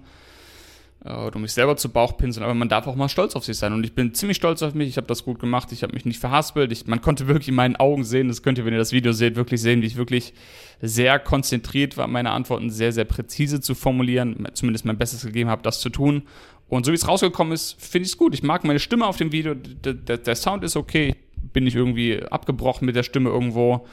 oder 1.05 1.37
um 1.37 1.43
mich 1.43 1.53
selber 1.53 1.77
zu 1.77 1.91
Bauchpinseln, 1.91 2.45
aber 2.45 2.55
man 2.55 2.71
darf 2.71 2.87
auch 2.87 2.95
mal 2.95 3.11
stolz 3.11 3.37
auf 3.37 3.45
sich 3.45 3.59
sein. 3.59 3.75
Und 3.75 3.85
ich 3.85 3.95
bin 3.95 4.15
ziemlich 4.15 4.39
stolz 4.39 4.63
auf 4.63 4.73
mich, 4.73 4.89
ich 4.89 4.97
habe 4.97 5.07
das 5.07 5.23
gut 5.23 5.39
gemacht, 5.39 5.71
ich 5.71 5.83
habe 5.83 5.93
mich 5.93 6.07
nicht 6.07 6.19
verhaspelt. 6.19 6.73
Ich, 6.73 6.87
man 6.87 7.03
konnte 7.03 7.29
wirklich 7.29 7.49
in 7.49 7.55
meinen 7.55 7.77
Augen 7.77 8.05
sehen, 8.05 8.29
das 8.29 8.43
könnt 8.43 8.57
ihr, 8.57 8.65
wenn 8.65 8.73
ihr 8.73 8.79
das 8.79 8.93
Video 8.93 9.13
seht, 9.13 9.37
wirklich 9.37 9.61
sehen, 9.61 9.83
wie 9.83 9.87
ich 9.87 9.97
wirklich 9.97 10.33
sehr 10.81 11.19
konzentriert 11.19 11.99
war, 11.99 12.07
meine 12.07 12.31
Antworten 12.31 12.71
sehr, 12.71 12.91
sehr 12.91 13.05
präzise 13.05 13.61
zu 13.61 13.75
formulieren, 13.75 14.49
zumindest 14.55 14.87
mein 14.87 14.97
Bestes 14.97 15.27
gegeben 15.27 15.51
habe, 15.51 15.63
das 15.63 15.81
zu 15.81 15.91
tun. 15.91 16.23
Und 16.69 16.87
so 16.87 16.93
wie 16.93 16.97
es 16.97 17.07
rausgekommen 17.07 17.53
ist, 17.53 17.77
finde 17.79 18.07
ich 18.07 18.13
es 18.13 18.19
gut. 18.19 18.33
Ich 18.33 18.43
mag 18.43 18.65
meine 18.65 18.81
Stimme 18.81 19.07
auf 19.07 19.19
dem 19.19 19.31
Video, 19.31 19.55
der, 19.55 19.93
der, 19.93 20.17
der 20.17 20.35
Sound 20.35 20.65
ist 20.65 20.75
okay, 20.75 21.15
bin 21.53 21.67
ich 21.67 21.75
irgendwie 21.75 22.23
abgebrochen 22.23 22.87
mit 22.87 22.97
der 22.97 23.03
Stimme 23.03 23.29
irgendwo. 23.29 23.87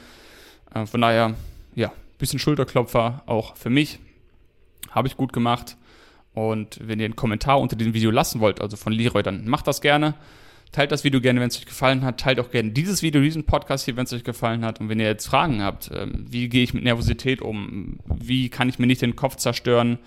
Äh, 0.74 0.86
von 0.86 1.02
daher, 1.02 1.34
ja, 1.74 1.92
bisschen 2.16 2.38
Schulterklopfer 2.38 3.22
auch 3.26 3.54
für 3.56 3.68
mich. 3.68 3.98
Habe 4.90 5.08
ich 5.08 5.16
gut 5.18 5.34
gemacht. 5.34 5.76
Und 6.34 6.78
wenn 6.82 6.98
ihr 6.98 7.04
einen 7.04 7.16
Kommentar 7.16 7.60
unter 7.60 7.76
diesem 7.76 7.94
Video 7.94 8.10
lassen 8.10 8.40
wollt, 8.40 8.60
also 8.60 8.76
von 8.76 8.92
Leroy, 8.92 9.22
dann 9.22 9.46
macht 9.48 9.66
das 9.66 9.80
gerne. 9.80 10.14
Teilt 10.72 10.90
das 10.90 11.04
Video 11.04 11.20
gerne, 11.20 11.40
wenn 11.40 11.48
es 11.48 11.58
euch 11.58 11.66
gefallen 11.66 12.02
hat. 12.02 12.18
Teilt 12.18 12.40
auch 12.40 12.50
gerne 12.50 12.70
dieses 12.70 13.02
Video, 13.02 13.20
diesen 13.20 13.44
Podcast 13.44 13.84
hier, 13.84 13.96
wenn 13.96 14.04
es 14.04 14.12
euch 14.12 14.24
gefallen 14.24 14.64
hat. 14.64 14.80
Und 14.80 14.88
wenn 14.88 14.98
ihr 14.98 15.06
jetzt 15.06 15.26
Fragen 15.26 15.62
habt, 15.62 15.90
ähm, 15.94 16.24
wie 16.28 16.48
gehe 16.48 16.62
ich 16.62 16.72
mit 16.72 16.84
Nervosität 16.84 17.42
um? 17.42 17.98
Wie 18.06 18.48
kann 18.48 18.70
ich 18.70 18.78
mir 18.78 18.86
nicht 18.86 19.02
den 19.02 19.16
Kopf 19.16 19.36
zerstören? 19.36 19.98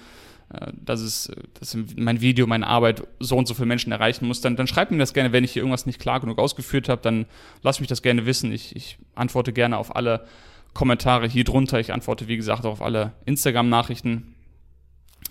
Dass, 0.73 1.01
es, 1.01 1.31
dass 1.59 1.75
mein 1.97 2.21
Video, 2.21 2.45
meine 2.45 2.67
Arbeit 2.67 3.01
so 3.19 3.35
und 3.35 3.47
so 3.47 3.55
viele 3.55 3.65
Menschen 3.65 3.91
erreichen 3.91 4.27
muss, 4.27 4.41
dann, 4.41 4.55
dann 4.55 4.67
schreibt 4.67 4.91
mir 4.91 4.99
das 4.99 5.15
gerne, 5.15 5.31
wenn 5.31 5.43
ich 5.43 5.53
hier 5.53 5.63
irgendwas 5.63 5.87
nicht 5.87 5.99
klar 5.99 6.19
genug 6.19 6.37
ausgeführt 6.37 6.87
habe, 6.87 7.01
dann 7.01 7.25
lasst 7.63 7.79
mich 7.79 7.89
das 7.89 8.03
gerne 8.03 8.27
wissen. 8.27 8.51
Ich, 8.51 8.75
ich 8.75 8.99
antworte 9.15 9.51
gerne 9.53 9.75
auf 9.77 9.95
alle 9.95 10.27
Kommentare 10.75 11.27
hier 11.27 11.45
drunter. 11.45 11.79
Ich 11.79 11.91
antworte, 11.91 12.27
wie 12.27 12.37
gesagt, 12.37 12.63
auch 12.65 12.73
auf 12.73 12.81
alle 12.83 13.13
Instagram-Nachrichten. 13.25 14.34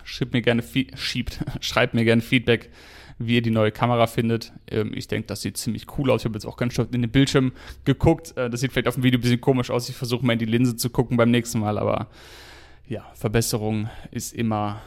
Schiebt 0.04 0.32
mir 0.32 0.42
gerne, 0.42 0.62
schiebt, 0.94 1.40
schreibt 1.60 1.94
mir 1.94 2.04
gerne 2.04 2.22
Feedback, 2.22 2.70
wie 3.18 3.36
ihr 3.36 3.42
die 3.42 3.50
neue 3.50 3.72
Kamera 3.72 4.06
findet. 4.06 4.52
Ähm, 4.70 4.92
ich 4.94 5.08
denke, 5.08 5.26
das 5.26 5.42
sieht 5.42 5.56
ziemlich 5.56 5.86
cool 5.98 6.10
aus. 6.10 6.22
Ich 6.22 6.24
habe 6.24 6.34
jetzt 6.34 6.46
auch 6.46 6.56
ganz 6.56 6.74
schön 6.74 6.86
in 6.92 7.02
den 7.02 7.10
Bildschirm 7.10 7.52
geguckt. 7.84 8.36
Äh, 8.36 8.50
das 8.50 8.60
sieht 8.60 8.72
vielleicht 8.72 8.88
auf 8.88 8.94
dem 8.94 9.02
Video 9.02 9.18
ein 9.18 9.22
bisschen 9.22 9.40
komisch 9.40 9.70
aus. 9.70 9.88
Ich 9.88 9.96
versuche 9.96 10.24
mal 10.24 10.34
in 10.34 10.38
die 10.38 10.44
Linse 10.44 10.76
zu 10.76 10.90
gucken 10.90 11.16
beim 11.16 11.30
nächsten 11.30 11.60
Mal, 11.60 11.78
aber 11.78 12.08
ja, 12.86 13.04
Verbesserung 13.14 13.88
ist 14.10 14.34
immer 14.34 14.82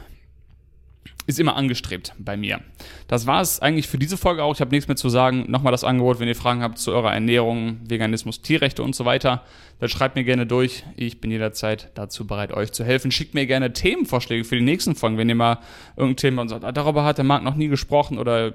ist 1.28 1.38
immer 1.38 1.56
angestrebt 1.56 2.14
bei 2.18 2.38
mir. 2.38 2.60
Das 3.06 3.26
war 3.26 3.42
es 3.42 3.60
eigentlich 3.60 3.86
für 3.86 3.98
diese 3.98 4.16
Folge 4.16 4.42
auch. 4.42 4.54
Ich 4.54 4.62
habe 4.62 4.70
nichts 4.70 4.88
mehr 4.88 4.96
zu 4.96 5.10
sagen. 5.10 5.44
Nochmal 5.48 5.72
das 5.72 5.84
Angebot, 5.84 6.20
wenn 6.20 6.26
ihr 6.26 6.34
Fragen 6.34 6.62
habt 6.62 6.78
zu 6.78 6.90
eurer 6.90 7.12
Ernährung, 7.12 7.80
Veganismus, 7.86 8.40
Tierrechte 8.40 8.82
und 8.82 8.96
so 8.96 9.04
weiter, 9.04 9.42
dann 9.78 9.90
schreibt 9.90 10.16
mir 10.16 10.24
gerne 10.24 10.46
durch. 10.46 10.84
Ich 10.96 11.20
bin 11.20 11.30
jederzeit 11.30 11.90
dazu 11.94 12.26
bereit, 12.26 12.50
euch 12.52 12.72
zu 12.72 12.82
helfen. 12.82 13.10
Schickt 13.10 13.34
mir 13.34 13.46
gerne 13.46 13.74
Themenvorschläge 13.74 14.42
für 14.42 14.56
die 14.56 14.62
nächsten 14.62 14.94
Folgen, 14.94 15.18
wenn 15.18 15.28
ihr 15.28 15.34
mal 15.34 15.58
irgendein 15.98 16.16
Thema 16.16 16.42
und 16.42 16.48
sagt, 16.48 16.64
darüber 16.74 17.04
hat 17.04 17.18
der 17.18 17.26
Marc 17.26 17.44
noch 17.44 17.56
nie 17.56 17.68
gesprochen 17.68 18.16
oder 18.16 18.54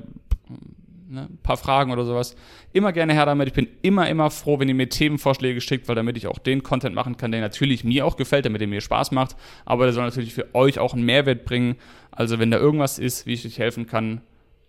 ne, 1.08 1.28
ein 1.30 1.38
paar 1.44 1.58
Fragen 1.58 1.92
oder 1.92 2.06
sowas. 2.06 2.36
Immer 2.72 2.92
gerne 2.92 3.13
her 3.13 3.26
damit. 3.26 3.48
Ich 3.48 3.54
bin 3.54 3.68
immer, 3.82 4.10
immer 4.10 4.30
froh, 4.30 4.60
wenn 4.60 4.70
ihr 4.70 4.76
mir 4.76 4.89
Themenvorschläge 4.89 5.62
schickt, 5.62 5.88
weil 5.88 5.96
damit 5.96 6.18
ich 6.18 6.28
auch 6.28 6.39
den 6.39 6.63
Content 6.63 6.96
machen 6.96 7.18
kann, 7.18 7.32
der 7.32 7.42
natürlich 7.42 7.84
mir 7.84 8.06
auch 8.06 8.18
gefällt, 8.18 8.46
damit 8.46 8.62
er 8.62 8.68
mir 8.68 8.82
Spaß 8.82 9.12
macht. 9.12 9.36
Aber 9.66 9.86
der 9.86 9.94
soll 9.94 10.04
natürlich 10.06 10.34
für 10.34 10.54
euch 10.54 10.80
auch 10.80 10.94
einen 10.94 11.06
Mehrwert 11.06 11.46
bringen. 11.46 11.76
Also 12.12 12.39
wenn 12.39 12.52
da 12.52 12.58
irgendwas 12.58 13.00
ist, 13.00 13.26
wie 13.26 13.34
ich 13.34 13.46
euch 13.46 13.60
helfen 13.60 13.88
kann, 13.88 14.22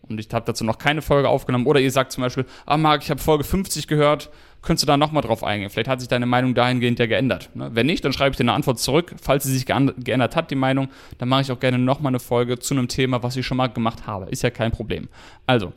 und 0.08 0.20
ich 0.20 0.28
habe 0.32 0.44
dazu 0.44 0.64
noch 0.64 0.78
keine 0.78 1.02
Folge 1.02 1.28
aufgenommen, 1.28 1.66
oder 1.66 1.80
ihr 1.80 1.90
sagt 1.90 2.12
zum 2.12 2.22
Beispiel, 2.22 2.44
ah 2.66 2.76
Marc, 2.76 3.02
ich 3.02 3.10
habe 3.10 3.20
Folge 3.20 3.44
50 3.44 3.86
gehört, 3.86 4.30
könntest 4.60 4.82
du 4.82 4.86
da 4.86 4.96
nochmal 4.96 5.22
drauf 5.22 5.44
eingehen? 5.44 5.70
Vielleicht 5.70 5.88
hat 5.88 6.00
sich 6.00 6.08
deine 6.08 6.26
Meinung 6.26 6.54
dahingehend 6.54 6.98
ja 6.98 7.06
geändert. 7.06 7.50
Ne? 7.54 7.70
Wenn 7.72 7.86
nicht, 7.86 8.04
dann 8.04 8.12
schreibe 8.12 8.30
ich 8.30 8.36
dir 8.36 8.44
eine 8.44 8.52
Antwort 8.52 8.78
zurück. 8.78 9.14
Falls 9.20 9.44
sie 9.44 9.52
sich 9.52 9.66
geändert 9.66 10.36
hat, 10.36 10.50
die 10.50 10.56
Meinung, 10.56 10.88
dann 11.18 11.28
mache 11.28 11.42
ich 11.42 11.52
auch 11.52 11.60
gerne 11.60 11.78
nochmal 11.78 12.10
eine 12.10 12.20
Folge 12.20 12.58
zu 12.58 12.74
einem 12.74 12.88
Thema, 12.88 13.22
was 13.22 13.36
ich 13.36 13.46
schon 13.46 13.56
mal 13.56 13.68
gemacht 13.68 14.06
habe. 14.06 14.26
Ist 14.26 14.42
ja 14.42 14.50
kein 14.50 14.72
Problem. 14.72 15.08
Also, 15.46 15.72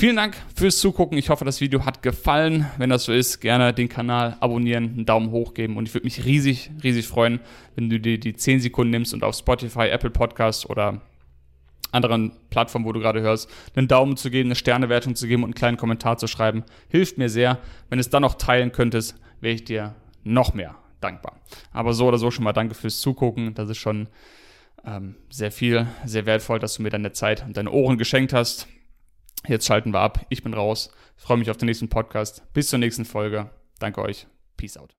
Vielen 0.00 0.16
Dank 0.16 0.34
fürs 0.56 0.78
Zugucken. 0.78 1.18
Ich 1.18 1.28
hoffe, 1.28 1.44
das 1.44 1.60
Video 1.60 1.84
hat 1.84 2.02
gefallen. 2.02 2.64
Wenn 2.78 2.88
das 2.88 3.04
so 3.04 3.12
ist, 3.12 3.38
gerne 3.40 3.74
den 3.74 3.90
Kanal 3.90 4.38
abonnieren, 4.40 4.84
einen 4.84 5.04
Daumen 5.04 5.30
hoch 5.30 5.52
geben 5.52 5.76
und 5.76 5.86
ich 5.86 5.92
würde 5.92 6.06
mich 6.06 6.24
riesig, 6.24 6.70
riesig 6.82 7.06
freuen, 7.06 7.38
wenn 7.74 7.90
du 7.90 8.00
dir 8.00 8.18
die 8.18 8.34
10 8.34 8.60
Sekunden 8.60 8.92
nimmst 8.92 9.12
und 9.12 9.22
auf 9.22 9.34
Spotify, 9.34 9.88
Apple 9.88 10.08
Podcasts 10.08 10.64
oder 10.64 11.02
anderen 11.92 12.32
Plattformen, 12.48 12.86
wo 12.86 12.92
du 12.94 13.00
gerade 13.00 13.20
hörst, 13.20 13.50
einen 13.76 13.88
Daumen 13.88 14.16
zu 14.16 14.30
geben, 14.30 14.46
eine 14.46 14.54
Sternewertung 14.54 15.16
zu 15.16 15.26
geben 15.26 15.42
und 15.42 15.48
einen 15.48 15.54
kleinen 15.54 15.76
Kommentar 15.76 16.16
zu 16.16 16.28
schreiben. 16.28 16.64
Hilft 16.88 17.18
mir 17.18 17.28
sehr. 17.28 17.58
Wenn 17.90 17.98
es 17.98 18.08
dann 18.08 18.22
noch 18.22 18.36
teilen 18.36 18.72
könntest, 18.72 19.20
wäre 19.42 19.54
ich 19.54 19.64
dir 19.64 19.96
noch 20.24 20.54
mehr 20.54 20.76
dankbar. 21.02 21.36
Aber 21.74 21.92
so 21.92 22.06
oder 22.06 22.16
so 22.16 22.30
schon 22.30 22.44
mal 22.44 22.54
danke 22.54 22.74
fürs 22.74 23.00
Zugucken. 23.00 23.52
Das 23.52 23.68
ist 23.68 23.76
schon 23.76 24.08
ähm, 24.82 25.16
sehr 25.28 25.52
viel, 25.52 25.88
sehr 26.06 26.24
wertvoll, 26.24 26.58
dass 26.58 26.76
du 26.76 26.82
mir 26.84 26.88
deine 26.88 27.12
Zeit 27.12 27.44
und 27.44 27.58
deine 27.58 27.70
Ohren 27.70 27.98
geschenkt 27.98 28.32
hast. 28.32 28.66
Jetzt 29.46 29.66
schalten 29.66 29.92
wir 29.92 30.00
ab. 30.00 30.26
Ich 30.28 30.42
bin 30.42 30.54
raus. 30.54 30.90
Freue 31.16 31.36
mich 31.38 31.50
auf 31.50 31.56
den 31.56 31.66
nächsten 31.66 31.88
Podcast. 31.88 32.42
Bis 32.52 32.68
zur 32.68 32.78
nächsten 32.78 33.04
Folge. 33.04 33.50
Danke 33.78 34.02
euch. 34.02 34.26
Peace 34.56 34.76
out. 34.76 34.88